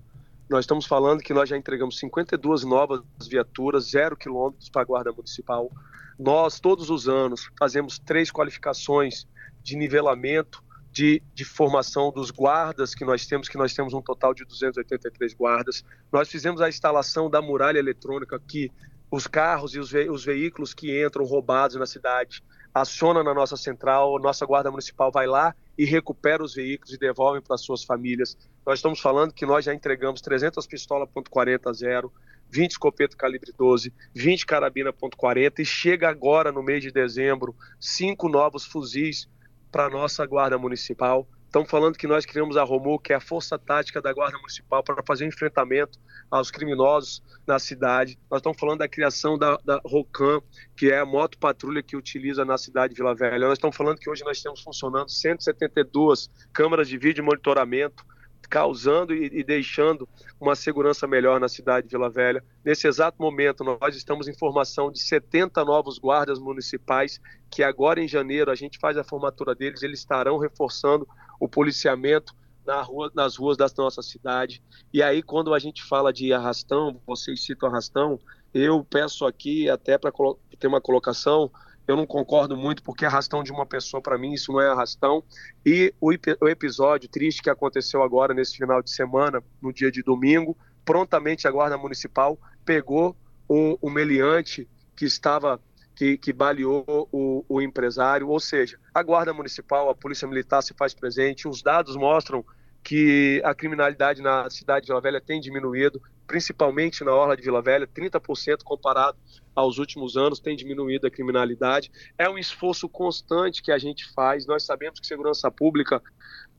Nós 0.49 0.65
estamos 0.65 0.85
falando 0.85 1.21
que 1.21 1.33
nós 1.33 1.47
já 1.47 1.55
entregamos 1.55 1.99
52 1.99 2.65
novas 2.65 3.01
viaturas, 3.29 3.91
zero 3.91 4.17
quilômetros 4.17 4.69
para 4.69 4.81
a 4.81 4.85
Guarda 4.85 5.11
Municipal. 5.13 5.71
Nós, 6.19 6.59
todos 6.59 6.89
os 6.89 7.07
anos, 7.07 7.49
fazemos 7.57 7.97
três 7.97 8.29
qualificações 8.29 9.25
de 9.63 9.77
nivelamento 9.77 10.61
de, 10.97 11.21
de, 11.31 11.45
formação 11.45 12.11
dos 12.11 12.31
guardas 12.31 12.95
que 12.95 13.05
nós 13.05 13.27
temos, 13.27 13.47
que 13.47 13.55
nós 13.55 13.71
temos 13.71 13.93
um 13.93 14.01
total 14.01 14.33
de 14.33 14.43
283 14.43 15.31
guardas. 15.35 15.85
Nós 16.11 16.27
fizemos 16.27 16.59
a 16.59 16.67
instalação 16.67 17.29
da 17.29 17.39
muralha 17.39 17.77
eletrônica 17.77 18.39
que 18.39 18.71
os 19.11 19.27
carros 19.27 19.75
e 19.75 19.79
os, 19.79 19.91
ve 19.91 20.09
os 20.09 20.25
veículos 20.25 20.73
que 20.73 21.05
entram 21.05 21.23
roubados 21.23 21.75
na 21.75 21.85
cidade 21.85 22.43
aciona 22.73 23.23
na 23.23 23.31
nossa 23.31 23.55
central, 23.55 24.17
nossa 24.19 24.43
guarda 24.43 24.71
municipal 24.71 25.11
vai 25.11 25.27
lá 25.27 25.55
e 25.77 25.85
recupera 25.85 26.43
os 26.43 26.55
veículos 26.55 26.91
e 26.91 26.97
devolve 26.97 27.41
para 27.41 27.57
suas 27.57 27.83
famílias. 27.83 28.35
Nós 28.65 28.79
estamos 28.79 28.99
falando 28.99 29.33
que 29.33 29.45
nós 29.45 29.65
já 29.65 29.75
entregamos 29.75 30.19
300 30.19 30.65
pistola 30.65 31.05
.40 31.05 31.73
zero, 31.75 32.11
20 32.49 32.71
escopeta 32.71 33.15
calibre 33.15 33.53
12, 33.55 33.93
20 34.15 34.47
carabina 34.47 34.91
.40 34.91 35.59
e 35.59 35.65
chega 35.65 36.09
agora 36.09 36.51
no 36.51 36.63
mês 36.63 36.81
de 36.81 36.91
dezembro 36.91 37.55
cinco 37.79 38.27
novos 38.27 38.65
fuzis 38.65 39.29
para 39.77 39.85
a 39.85 39.89
nossa 39.91 40.25
Guarda 40.25 40.57
Municipal. 40.57 41.27
Estamos 41.45 41.69
falando 41.69 41.99
que 41.99 42.07
nós 42.07 42.25
criamos 42.25 42.57
a 42.57 42.63
ROMU, 42.63 42.97
que 42.97 43.13
é 43.13 43.15
a 43.15 43.19
Força 43.19 43.59
Tática 43.59 44.01
da 44.01 44.11
Guarda 44.11 44.35
Municipal, 44.39 44.83
para 44.83 45.03
fazer 45.05 45.25
um 45.25 45.27
enfrentamento 45.27 45.99
aos 46.31 46.49
criminosos 46.49 47.21
na 47.45 47.59
cidade. 47.59 48.17
Nós 48.27 48.39
estamos 48.39 48.59
falando 48.59 48.79
da 48.79 48.87
criação 48.87 49.37
da, 49.37 49.55
da 49.63 49.79
ROCAM, 49.85 50.41
que 50.75 50.89
é 50.89 50.97
a 50.97 51.05
moto 51.05 51.37
patrulha 51.37 51.83
que 51.83 51.95
utiliza 51.95 52.43
na 52.43 52.57
cidade 52.57 52.95
de 52.95 52.99
Vila 52.99 53.13
Velha. 53.13 53.45
Nós 53.45 53.59
estamos 53.59 53.77
falando 53.77 53.99
que 53.99 54.09
hoje 54.09 54.23
nós 54.23 54.41
temos 54.41 54.63
funcionando 54.63 55.11
172 55.11 56.27
câmaras 56.51 56.89
de 56.89 56.97
vídeo 56.97 57.23
monitoramento, 57.23 58.03
causando 58.49 59.13
e, 59.13 59.39
e, 59.39 59.43
deixando 59.43 60.07
uma 60.39 60.55
segurança 60.55 61.05
melhor 61.07 61.39
na 61.39 61.47
cidade 61.47 61.87
de 61.87 61.91
Vila 61.91 62.09
Velha. 62.09 62.43
Nesse 62.63 62.87
exato 62.87 63.21
momento, 63.21 63.63
nós 63.63 63.95
estamos 63.95 64.27
em 64.27 64.37
formação 64.37 64.91
de 64.91 64.99
70 64.99 65.63
novos 65.65 65.97
guardas 65.97 66.39
municipais, 66.39 67.19
que 67.49 67.63
agora 67.63 68.01
em 68.01 68.07
janeiro 68.07 68.51
a 68.51 68.55
gente 68.55 68.79
faz 68.79 68.97
a 68.97 69.03
formatura 69.03 69.53
deles, 69.53 69.83
eles 69.83 69.99
estarão 69.99 70.37
reforçando 70.37 71.07
o 71.39 71.47
policiamento 71.47 72.33
na 72.65 72.81
rua, 72.81 73.11
nas 73.15 73.37
ruas 73.37 73.55
da 73.55 73.67
nossa 73.77 74.01
cidade. 74.01 74.61
E 74.93 75.01
aí, 75.01 75.23
quando 75.23 75.53
a 75.53 75.59
gente 75.59 75.83
fala 75.83 76.11
de 76.11 76.33
arrastão, 76.33 76.99
vocês 77.05 77.43
citam 77.43 77.69
arrastão, 77.69 78.19
eu 78.53 78.83
peço 78.83 79.25
aqui 79.25 79.69
até 79.69 79.97
para 79.97 80.11
ter 80.59 80.67
uma 80.67 80.81
colocação 80.81 81.51
eu 81.87 81.95
não 81.95 82.05
concordo 82.05 82.57
muito, 82.57 82.83
porque 82.83 83.05
arrastão 83.05 83.41
de 83.41 83.51
uma 83.51 83.65
pessoa, 83.65 84.01
para 84.01 84.17
mim, 84.17 84.33
isso 84.33 84.51
não 84.51 84.59
é 84.59 84.69
arrastão. 84.69 85.23
E 85.65 85.93
o, 86.01 86.11
o, 86.41 86.49
episódio 86.49 87.07
triste 87.07 87.41
que 87.41 87.49
aconteceu 87.49 88.03
agora, 88.03 88.33
nesse 88.33 88.57
final 88.57 88.81
de 88.81 88.91
semana, 88.91 89.41
no 89.61 89.71
dia 89.71 89.89
de 89.89 90.03
domingo, 90.03 90.55
prontamente 90.83 91.47
a 91.47 91.51
Guarda 91.51 91.77
Municipal 91.77 92.37
pegou 92.65 93.15
um, 93.49 93.77
um 93.81 93.89
meliante 93.89 94.67
que 94.95 95.05
estava. 95.05 95.59
Que, 95.95 96.15
que 96.15 96.31
baleou 96.31 96.85
o, 97.11 97.43
o 97.49 97.59
empresário, 97.59 98.29
ou 98.29 98.39
seja, 98.39 98.77
a 98.93 99.01
Guarda 99.01 99.33
Municipal, 99.33 99.89
a 99.89 99.95
Polícia 99.95 100.27
Militar 100.27 100.61
se 100.61 100.75
faz 100.75 100.93
presente, 100.93 101.47
os 101.47 101.63
dados 101.63 101.95
mostram 101.95 102.45
que 102.87 103.41
a 103.43 103.53
criminalidade 103.53 104.21
na 104.21 104.49
cidade 104.49 104.85
de 104.85 104.87
Vila 104.93 105.01
Velha 105.01 105.19
tem 105.19 105.41
diminuído, 105.41 106.01
principalmente 106.25 107.03
na 107.03 107.13
Orla 107.13 107.35
de 107.35 107.43
Vila 107.43 107.61
Velha, 107.61 107.85
30% 107.85 108.63
comparado 108.63 109.17
aos 109.53 109.77
últimos 109.77 110.15
anos, 110.15 110.39
tem 110.39 110.55
diminuído 110.55 111.05
a 111.05 111.11
criminalidade. 111.11 111.91
É 112.17 112.29
um 112.29 112.37
esforço 112.37 112.87
constante 112.87 113.61
que 113.61 113.73
a 113.73 113.77
gente 113.77 114.09
faz. 114.13 114.47
Nós 114.47 114.63
sabemos 114.63 115.01
que 115.01 115.05
segurança 115.05 115.51
pública 115.51 116.01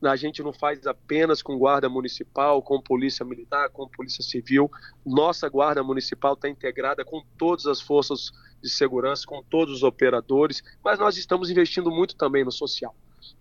a 0.03 0.15
gente 0.15 0.43
não 0.43 0.53
faz 0.53 0.85
apenas 0.85 1.41
com 1.41 1.57
guarda 1.57 1.89
municipal, 1.89 2.61
com 2.61 2.79
polícia 2.79 3.25
militar, 3.25 3.71
com 3.71 3.89
polícia 3.89 4.23
civil. 4.23 4.69
Nossa 5.03 5.49
guarda 5.49 5.81
municipal 5.81 6.33
está 6.33 6.47
integrada 6.47 7.03
com 7.03 7.23
todas 7.39 7.65
as 7.65 7.81
forças 7.81 8.29
de 8.61 8.69
segurança, 8.69 9.23
com 9.25 9.41
todos 9.41 9.77
os 9.77 9.81
operadores, 9.81 10.61
mas 10.83 10.99
nós 10.99 11.17
estamos 11.17 11.49
investindo 11.49 11.89
muito 11.89 12.15
também 12.15 12.45
no 12.45 12.51
social. 12.51 12.95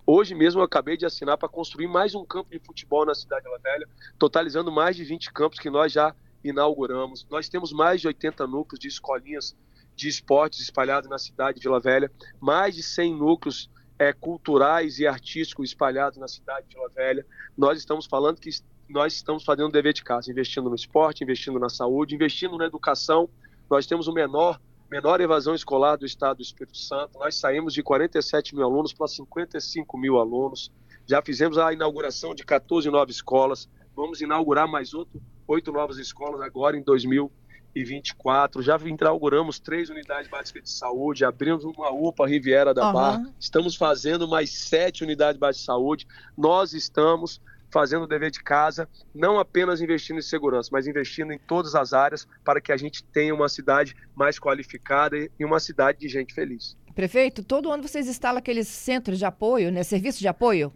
Hoje 0.06 0.34
mesmo 0.34 0.60
eu 0.60 0.64
acabei 0.64 0.96
de 0.96 1.06
assinar 1.06 1.36
para 1.36 1.48
construir 1.48 1.86
mais 1.86 2.14
um 2.14 2.24
campo 2.24 2.50
de 2.50 2.58
futebol 2.58 3.04
na 3.04 3.14
cidade 3.14 3.44
de 3.44 3.50
La 3.50 3.58
Velha, 3.58 3.88
totalizando 4.18 4.72
mais 4.72 4.96
de 4.96 5.04
20 5.04 5.32
campos 5.32 5.58
que 5.58 5.70
nós 5.70 5.92
já 5.92 6.14
inauguramos. 6.42 7.26
Nós 7.30 7.48
temos 7.48 7.72
mais 7.72 8.00
de 8.00 8.06
80 8.06 8.46
núcleos 8.46 8.78
de 8.78 8.88
escolinhas 8.88 9.56
de 9.98 10.08
esportes 10.08 10.60
espalhados 10.60 11.10
na 11.10 11.18
cidade 11.18 11.58
de 11.58 11.64
Vila 11.64 11.80
Velha, 11.80 12.10
mais 12.40 12.76
de 12.76 12.82
100 12.84 13.16
núcleos 13.16 13.68
é, 13.98 14.12
culturais 14.12 15.00
e 15.00 15.06
artísticos 15.06 15.70
espalhados 15.70 16.18
na 16.18 16.28
cidade 16.28 16.68
de 16.68 16.76
Vila 16.76 16.88
Velha. 16.88 17.26
Nós 17.56 17.78
estamos 17.78 18.06
falando 18.06 18.40
que 18.40 18.48
nós 18.88 19.12
estamos 19.12 19.44
fazendo 19.44 19.68
o 19.68 19.72
dever 19.72 19.92
de 19.92 20.04
casa, 20.04 20.30
investindo 20.30 20.68
no 20.70 20.76
esporte, 20.76 21.24
investindo 21.24 21.58
na 21.58 21.68
saúde, 21.68 22.14
investindo 22.14 22.56
na 22.56 22.64
educação. 22.66 23.28
Nós 23.68 23.86
temos 23.86 24.06
o 24.06 24.12
menor 24.12 24.60
menor 24.90 25.20
evasão 25.20 25.54
escolar 25.54 25.96
do 25.96 26.06
estado 26.06 26.38
do 26.38 26.42
Espírito 26.42 26.78
Santo. 26.78 27.18
Nós 27.18 27.36
saímos 27.36 27.74
de 27.74 27.82
47 27.82 28.54
mil 28.54 28.64
alunos 28.64 28.92
para 28.92 29.06
55 29.06 29.98
mil 29.98 30.18
alunos. 30.18 30.72
Já 31.06 31.22
fizemos 31.22 31.58
a 31.58 31.72
inauguração 31.72 32.34
de 32.34 32.44
14 32.44 32.90
novas 32.90 33.16
escolas. 33.16 33.68
Vamos 33.94 34.20
inaugurar 34.20 34.68
mais 34.68 34.94
outro, 34.94 35.20
oito 35.46 35.72
novas 35.72 35.98
escolas 35.98 36.40
agora 36.40 36.76
em 36.76 36.82
2024. 36.82 38.62
Já 38.62 38.78
inauguramos 38.78 39.58
três 39.58 39.90
unidades 39.90 40.30
básicas 40.30 40.62
de 40.62 40.70
saúde, 40.70 41.24
abrimos 41.24 41.64
uma 41.64 41.90
UPA 41.90 42.26
Riviera 42.26 42.72
da 42.72 42.86
uhum. 42.86 42.92
Barra. 42.92 43.34
Estamos 43.38 43.76
fazendo 43.76 44.26
mais 44.26 44.50
sete 44.50 45.04
unidades 45.04 45.38
básicas 45.38 45.60
de 45.60 45.66
saúde. 45.66 46.06
Nós 46.36 46.72
estamos 46.72 47.40
fazendo 47.70 48.02
o 48.02 48.06
dever 48.06 48.30
de 48.30 48.42
casa, 48.42 48.88
não 49.14 49.38
apenas 49.38 49.80
investindo 49.80 50.18
em 50.18 50.22
segurança, 50.22 50.70
mas 50.72 50.86
investindo 50.86 51.32
em 51.32 51.38
todas 51.38 51.74
as 51.74 51.92
áreas 51.92 52.26
para 52.44 52.60
que 52.60 52.72
a 52.72 52.76
gente 52.76 53.04
tenha 53.04 53.34
uma 53.34 53.48
cidade 53.48 53.94
mais 54.14 54.38
qualificada 54.38 55.16
e 55.16 55.44
uma 55.44 55.60
cidade 55.60 55.98
de 55.98 56.08
gente 56.08 56.34
feliz. 56.34 56.76
Prefeito, 56.94 57.44
todo 57.44 57.70
ano 57.70 57.82
vocês 57.82 58.08
instalam 58.08 58.38
aqueles 58.38 58.66
centros 58.66 59.18
de 59.18 59.24
apoio, 59.24 59.70
né? 59.70 59.82
Serviço 59.82 60.18
de 60.18 60.28
apoio? 60.28 60.72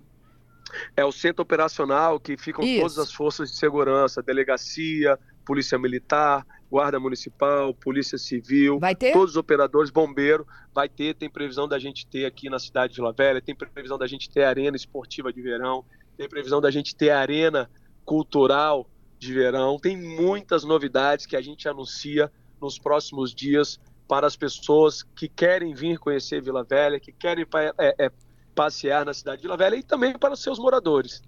É 0.97 1.05
o 1.05 1.13
centro 1.13 1.43
operacional 1.43 2.21
que 2.21 2.37
ficam 2.37 2.65
Isso. 2.65 2.81
todas 2.81 2.99
as 2.99 3.13
forças 3.13 3.51
de 3.51 3.57
segurança, 3.57 4.23
delegacia, 4.23 5.19
polícia 5.45 5.79
militar, 5.79 6.47
guarda 6.71 6.99
municipal, 6.99 7.75
polícia 7.75 8.17
civil, 8.17 8.81
todos 9.13 9.33
os 9.33 9.37
operadores, 9.37 9.91
bombeiro, 9.91 10.47
vai 10.75 10.89
ter, 10.89 11.15
tem 11.15 11.29
previsão 11.29 11.69
da 11.69 11.79
gente 11.79 12.07
ter 12.07 12.25
aqui 12.25 12.49
na 12.49 12.59
cidade 12.59 12.95
de 12.95 13.01
Vila 13.01 13.13
Velha, 13.13 13.43
tem 13.43 13.55
previsão 13.55 13.99
da 13.99 14.07
gente 14.07 14.31
ter 14.31 14.45
arena 14.45 14.77
esportiva 14.77 15.33
de 15.33 15.43
verão, 15.43 15.85
tem 16.23 16.29
previsão 16.29 16.61
da 16.61 16.71
gente 16.71 16.95
ter 16.95 17.11
arena 17.11 17.69
cultural 18.05 18.89
de 19.19 19.35
verão, 19.35 19.79
tem 19.79 19.97
muitas 19.97 20.63
novidades 20.63 21.27
que 21.27 21.37
a 21.37 21.41
gente 21.41 21.69
anuncia 21.69 22.31
nos 22.61 22.79
próximos 22.79 23.35
dias 23.35 23.81
para 24.09 24.27
as 24.27 24.37
pessoas 24.37 25.03
que 25.03 25.29
querem 25.29 25.75
vir 25.75 25.99
conhecer 25.99 26.41
Vila 26.41 26.63
Velha, 26.63 27.01
que 27.01 27.13
querem 27.13 27.45
é, 27.79 28.07
é, 28.07 28.11
passear 28.55 29.05
na 29.05 29.13
cidade 29.13 29.39
de 29.39 29.43
Vila 29.43 29.57
Velha 29.57 29.77
e 29.77 29.83
também 29.83 30.17
para 30.17 30.35
os 30.35 30.43
seus 30.43 30.59
moradores. 30.59 31.23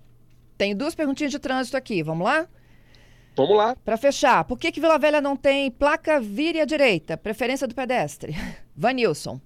Tem 0.57 0.77
duas 0.77 0.95
perguntinhas 0.95 1.33
de 1.33 1.39
trânsito 1.41 1.77
aqui, 1.77 2.03
vamos 2.03 2.25
lá? 2.25 2.49
Vamos 3.37 3.57
lá. 3.57 3.75
Para 3.77 3.97
fechar, 3.97 4.45
por 4.45 4.57
que, 4.57 4.71
que 4.71 4.81
Vila 4.81 4.99
Velha 4.99 5.21
não 5.21 5.37
tem 5.37 5.71
placa 5.73 6.21
vire 6.21 6.61
à 6.61 6.65
direita, 6.65 7.17
preferência 7.17 7.67
do 7.67 7.75
pedestre? 7.75 8.33
Vanilson. 8.77 9.41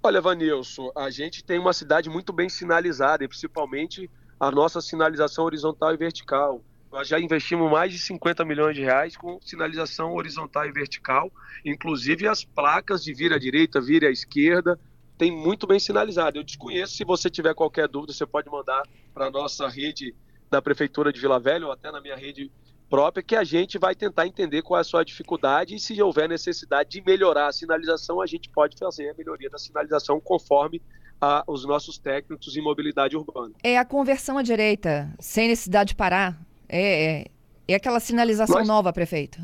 Olha, 0.00 0.20
Vanilson, 0.20 0.90
a 0.96 1.10
gente 1.10 1.44
tem 1.44 1.58
uma 1.58 1.72
cidade 1.72 2.08
muito 2.08 2.32
bem 2.32 2.48
sinalizada 2.48 3.24
e 3.24 3.28
principalmente 3.28 4.08
a 4.38 4.50
nossa 4.50 4.80
sinalização 4.80 5.44
horizontal 5.44 5.92
e 5.92 5.96
vertical. 5.96 6.64
Nós 6.90 7.08
já 7.08 7.18
investimos 7.18 7.70
mais 7.70 7.92
de 7.92 7.98
50 7.98 8.44
milhões 8.44 8.76
de 8.76 8.82
reais 8.82 9.16
com 9.16 9.40
sinalização 9.42 10.14
horizontal 10.14 10.66
e 10.66 10.72
vertical, 10.72 11.30
inclusive 11.64 12.28
as 12.28 12.44
placas 12.44 13.02
de 13.02 13.12
vira 13.12 13.34
à 13.34 13.38
direita, 13.38 13.80
vira 13.80 14.06
à 14.06 14.10
esquerda, 14.10 14.78
tem 15.18 15.32
muito 15.32 15.66
bem 15.66 15.80
sinalizado. 15.80 16.38
Eu 16.38 16.44
desconheço, 16.44 16.94
se 16.94 17.04
você 17.04 17.28
tiver 17.28 17.52
qualquer 17.52 17.88
dúvida, 17.88 18.12
você 18.12 18.24
pode 18.24 18.48
mandar 18.48 18.82
para 19.12 19.26
a 19.26 19.30
nossa 19.30 19.68
rede 19.68 20.14
da 20.48 20.62
Prefeitura 20.62 21.12
de 21.12 21.20
Vila 21.20 21.40
Velha 21.40 21.66
ou 21.66 21.72
até 21.72 21.90
na 21.90 22.00
minha 22.00 22.16
rede 22.16 22.52
própria 22.88 23.22
que 23.22 23.36
a 23.36 23.44
gente 23.44 23.78
vai 23.78 23.94
tentar 23.94 24.26
entender 24.26 24.62
qual 24.62 24.78
é 24.78 24.80
a 24.80 24.84
sua 24.84 25.04
dificuldade 25.04 25.74
e 25.74 25.80
se 25.80 26.00
houver 26.02 26.28
necessidade 26.28 26.90
de 26.90 27.02
melhorar 27.02 27.48
a 27.48 27.52
sinalização, 27.52 28.20
a 28.20 28.26
gente 28.26 28.48
pode 28.48 28.76
fazer 28.78 29.10
a 29.10 29.14
melhoria 29.14 29.50
da 29.50 29.58
sinalização 29.58 30.20
conforme 30.20 30.80
a, 31.20 31.44
os 31.46 31.64
nossos 31.64 31.98
técnicos 31.98 32.56
em 32.56 32.62
mobilidade 32.62 33.16
urbana. 33.16 33.54
É 33.62 33.78
a 33.78 33.84
conversão 33.84 34.38
à 34.38 34.42
direita, 34.42 35.12
sem 35.18 35.48
necessidade 35.48 35.88
de 35.88 35.94
parar. 35.94 36.40
É, 36.68 37.20
é, 37.20 37.26
é 37.68 37.74
aquela 37.74 38.00
sinalização 38.00 38.58
nós, 38.58 38.68
nova, 38.68 38.92
prefeito. 38.92 39.38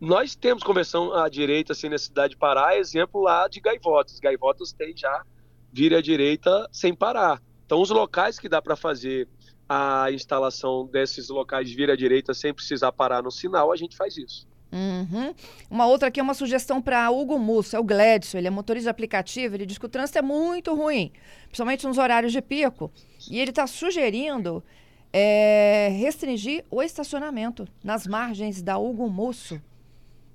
Nós 0.00 0.34
temos 0.34 0.62
conversão 0.62 1.12
à 1.12 1.28
direita 1.28 1.74
sem 1.74 1.90
necessidade 1.90 2.34
de 2.34 2.38
parar, 2.38 2.76
exemplo 2.76 3.22
lá 3.22 3.48
de 3.48 3.60
Gaivotas. 3.60 4.18
Gaivotas 4.20 4.72
tem 4.72 4.96
já 4.96 5.24
vira 5.72 5.98
à 5.98 6.02
direita 6.02 6.68
sem 6.72 6.94
parar. 6.94 7.40
Então, 7.70 7.80
os 7.80 7.90
locais 7.90 8.36
que 8.36 8.48
dá 8.48 8.60
para 8.60 8.74
fazer 8.74 9.28
a 9.68 10.10
instalação 10.10 10.88
desses 10.90 11.28
locais 11.28 11.68
de 11.68 11.76
vira 11.76 11.96
direita 11.96 12.34
sem 12.34 12.52
precisar 12.52 12.90
parar 12.90 13.22
no 13.22 13.30
sinal, 13.30 13.70
a 13.70 13.76
gente 13.76 13.96
faz 13.96 14.16
isso. 14.16 14.44
Uhum. 14.72 15.32
Uma 15.70 15.86
outra 15.86 16.08
aqui 16.08 16.18
é 16.18 16.22
uma 16.22 16.34
sugestão 16.34 16.82
para 16.82 17.08
Hugo 17.12 17.38
Musso, 17.38 17.76
é 17.76 17.78
o 17.78 17.84
Gledson, 17.84 18.38
ele 18.38 18.48
é 18.48 18.50
motorista 18.50 18.86
de 18.86 18.90
aplicativo, 18.90 19.54
ele 19.54 19.64
diz 19.64 19.78
que 19.78 19.86
o 19.86 19.88
trânsito 19.88 20.18
é 20.18 20.22
muito 20.22 20.74
ruim, 20.74 21.12
principalmente 21.44 21.86
nos 21.86 21.96
horários 21.96 22.32
de 22.32 22.42
pico, 22.42 22.90
e 23.30 23.38
ele 23.38 23.50
está 23.50 23.68
sugerindo 23.68 24.64
é, 25.12 25.90
restringir 25.96 26.64
o 26.72 26.82
estacionamento 26.82 27.68
nas 27.84 28.04
margens 28.04 28.60
da 28.62 28.78
Hugo 28.78 29.08
Musso, 29.08 29.62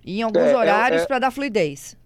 em 0.06 0.21
alguns 0.21 0.41
é, 0.41 0.52
é 0.52 0.58
horários 0.58 1.02
é, 1.02 1.06
para 1.06 1.19
dar 1.19 1.32
fluidez. 1.32 1.98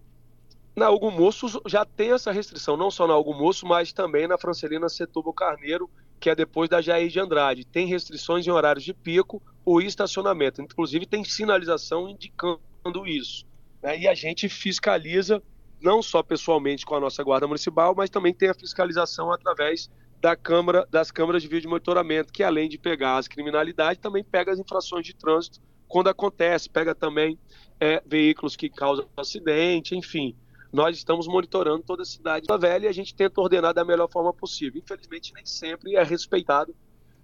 Na 0.79 0.89
Hugo 0.89 1.11
Moço 1.11 1.61
já 1.67 1.83
tem 1.83 2.13
essa 2.13 2.31
restrição, 2.31 2.77
não 2.77 2.89
só 2.89 3.05
na 3.05 3.13
Hugo 3.13 3.33
Moço, 3.33 3.67
mas 3.67 3.91
também 3.91 4.29
na 4.29 4.37
Francelina 4.37 4.87
Setúbal 4.87 5.33
Carneiro, 5.33 5.89
que 6.21 6.29
é 6.29 6.35
depois 6.35 6.69
da 6.69 6.79
Jair 6.79 7.09
de 7.09 7.19
Andrade. 7.19 7.65
Tem 7.65 7.85
restrições 7.85 8.47
em 8.47 8.49
horários 8.49 8.85
de 8.85 8.93
pico 8.93 9.43
ou 9.65 9.81
estacionamento. 9.81 10.61
Inclusive 10.61 11.05
tem 11.05 11.21
sinalização 11.25 12.07
indicando 12.07 13.05
isso. 13.05 13.45
Né? 13.83 13.99
E 13.99 14.07
a 14.07 14.13
gente 14.13 14.47
fiscaliza 14.47 15.43
não 15.81 16.01
só 16.01 16.23
pessoalmente 16.23 16.85
com 16.85 16.95
a 16.95 16.99
nossa 17.01 17.21
guarda 17.25 17.45
municipal, 17.45 17.93
mas 17.93 18.09
também 18.09 18.33
tem 18.33 18.47
a 18.47 18.53
fiscalização 18.53 19.33
através 19.33 19.89
da 20.21 20.33
câmara, 20.33 20.87
das 20.89 21.11
câmaras 21.11 21.41
de 21.41 21.49
vídeo 21.49 21.63
de 21.63 21.67
monitoramento, 21.67 22.31
que 22.31 22.41
além 22.41 22.69
de 22.69 22.77
pegar 22.77 23.17
as 23.17 23.27
criminalidades, 23.27 24.01
também 24.01 24.23
pega 24.23 24.53
as 24.53 24.59
infrações 24.59 25.05
de 25.05 25.13
trânsito 25.13 25.59
quando 25.89 26.07
acontece, 26.07 26.69
pega 26.69 26.95
também 26.95 27.37
é, 27.81 28.01
veículos 28.05 28.55
que 28.55 28.69
causam 28.69 29.09
acidente, 29.17 29.93
enfim 29.93 30.33
nós 30.71 30.97
estamos 30.97 31.27
monitorando 31.27 31.83
toda 31.83 32.03
a 32.03 32.05
cidade 32.05 32.45
da 32.45 32.57
velha 32.57 32.85
e 32.85 32.89
a 32.89 32.91
gente 32.93 33.13
tenta 33.15 33.41
ordenar 33.41 33.73
da 33.73 33.83
melhor 33.83 34.09
forma 34.09 34.33
possível. 34.33 34.81
Infelizmente, 34.83 35.33
nem 35.33 35.45
sempre 35.45 35.95
é 35.95 36.03
respeitado 36.03 36.75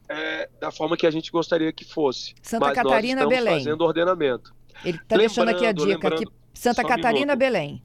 é, 0.09 0.49
da 0.59 0.71
forma 0.71 0.97
que 0.97 1.05
a 1.05 1.11
gente 1.11 1.31
gostaria 1.31 1.71
que 1.71 1.85
fosse. 1.85 2.33
Santa 2.41 2.67
Mas 2.67 2.75
Catarina, 2.75 3.21
nós 3.21 3.31
estamos 3.31 3.45
Belém. 3.45 3.63
fazendo 3.63 3.81
ordenamento. 3.81 4.55
Ele 4.83 4.97
está 4.97 5.17
deixando 5.17 5.49
aqui 5.49 5.65
a 5.65 5.71
dica 5.71 6.07
aqui. 6.07 6.25
Santa 6.53 6.83
Catarina, 6.83 7.35
Belém. 7.35 7.81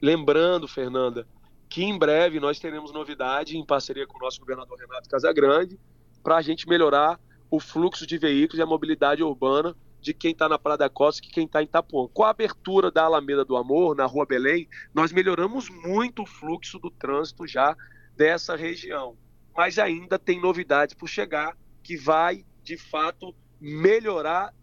Lembrando, 0.00 0.68
Fernanda, 0.68 1.26
que 1.68 1.82
em 1.82 1.98
breve 1.98 2.38
nós 2.38 2.58
teremos 2.58 2.92
novidade 2.92 3.56
em 3.56 3.64
parceria 3.64 4.06
com 4.06 4.18
o 4.18 4.20
nosso 4.20 4.40
governador 4.40 4.78
Renato 4.78 5.08
Casagrande 5.08 5.78
para 6.22 6.36
a 6.36 6.42
gente 6.42 6.68
melhorar 6.68 7.18
o 7.50 7.58
fluxo 7.58 8.06
de 8.06 8.18
veículos 8.18 8.58
e 8.58 8.62
a 8.62 8.66
mobilidade 8.66 9.22
urbana 9.22 9.74
de 10.00 10.14
quem 10.14 10.32
está 10.32 10.48
na 10.48 10.58
Praia 10.58 10.78
da 10.78 10.88
Costa 10.88 11.22
que 11.22 11.30
quem 11.30 11.44
está 11.44 11.60
em 11.60 11.66
Itapuã. 11.66 12.08
Com 12.12 12.24
a 12.24 12.30
abertura 12.30 12.90
da 12.90 13.04
Alameda 13.04 13.44
do 13.44 13.56
Amor, 13.56 13.94
na 13.94 14.06
Rua 14.06 14.26
Belém, 14.26 14.68
nós 14.94 15.12
melhoramos 15.12 15.68
muito 15.68 16.22
o 16.22 16.26
fluxo 16.26 16.78
do 16.78 16.90
trânsito 16.90 17.46
já 17.46 17.76
dessa 18.16 18.56
região. 18.56 19.16
Mas 19.56 19.78
ainda 19.78 20.18
tem 20.18 20.40
novidades 20.40 20.94
por 20.94 21.08
chegar 21.08 21.56
que 21.82 21.96
vai, 21.96 22.44
de 22.62 22.76
fato, 22.76 23.34
melhorar 23.60 24.54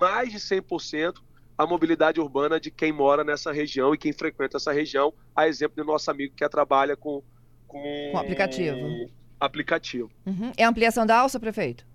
mais 0.00 0.30
de 0.30 0.38
100% 0.38 1.14
a 1.56 1.66
mobilidade 1.66 2.20
urbana 2.20 2.60
de 2.60 2.70
quem 2.70 2.92
mora 2.92 3.24
nessa 3.24 3.50
região 3.50 3.94
e 3.94 3.98
quem 3.98 4.12
frequenta 4.12 4.58
essa 4.58 4.72
região, 4.72 5.12
a 5.34 5.48
exemplo 5.48 5.76
do 5.76 5.84
nosso 5.84 6.10
amigo 6.10 6.34
que 6.34 6.46
trabalha 6.48 6.96
com, 6.96 7.22
com, 7.66 8.10
com 8.12 8.18
aplicativo. 8.18 9.10
aplicativo. 9.40 10.10
Uhum. 10.26 10.52
É 10.56 10.64
ampliação 10.64 11.06
da 11.06 11.18
alça, 11.18 11.40
prefeito? 11.40 11.86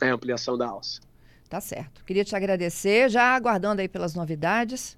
É 0.00 0.08
ampliação 0.08 0.56
da 0.56 0.68
alça. 0.68 1.00
Tá 1.50 1.60
certo. 1.60 2.04
Queria 2.04 2.24
te 2.24 2.36
agradecer, 2.36 3.10
já 3.10 3.34
aguardando 3.34 3.82
aí 3.82 3.88
pelas 3.88 4.14
novidades. 4.14 4.96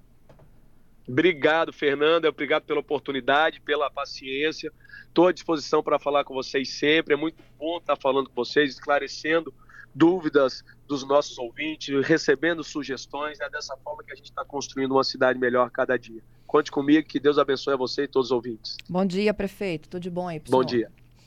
Obrigado, 1.07 1.73
Fernanda. 1.73 2.29
Obrigado 2.29 2.61
pela 2.61 2.79
oportunidade, 2.79 3.59
pela 3.59 3.89
paciência. 3.89 4.71
Estou 5.07 5.27
à 5.27 5.33
disposição 5.33 5.81
para 5.81 5.97
falar 5.97 6.23
com 6.23 6.35
vocês 6.35 6.69
sempre. 6.69 7.15
É 7.15 7.17
muito 7.17 7.43
bom 7.57 7.79
estar 7.79 7.95
falando 7.95 8.29
com 8.29 8.35
vocês, 8.35 8.69
esclarecendo 8.69 9.51
dúvidas 9.95 10.63
dos 10.87 11.03
nossos 11.03 11.39
ouvintes, 11.39 12.05
recebendo 12.05 12.63
sugestões. 12.63 13.39
É 13.39 13.49
dessa 13.49 13.75
forma 13.77 14.03
que 14.03 14.13
a 14.13 14.15
gente 14.15 14.29
está 14.29 14.45
construindo 14.45 14.91
uma 14.91 15.03
cidade 15.03 15.39
melhor 15.39 15.71
cada 15.71 15.97
dia. 15.97 16.21
Conte 16.45 16.69
comigo, 16.69 17.07
que 17.07 17.19
Deus 17.19 17.39
abençoe 17.39 17.73
a 17.73 17.77
você 17.77 18.03
e 18.03 18.07
todos 18.07 18.27
os 18.27 18.31
ouvintes. 18.31 18.77
Bom 18.87 19.03
dia, 19.03 19.33
prefeito. 19.33 19.89
Tudo 19.89 20.03
de 20.03 20.09
bom 20.11 20.27
aí, 20.27 20.39
pessoal. 20.39 20.61
Bom 20.61 20.67
dia. 20.67 20.91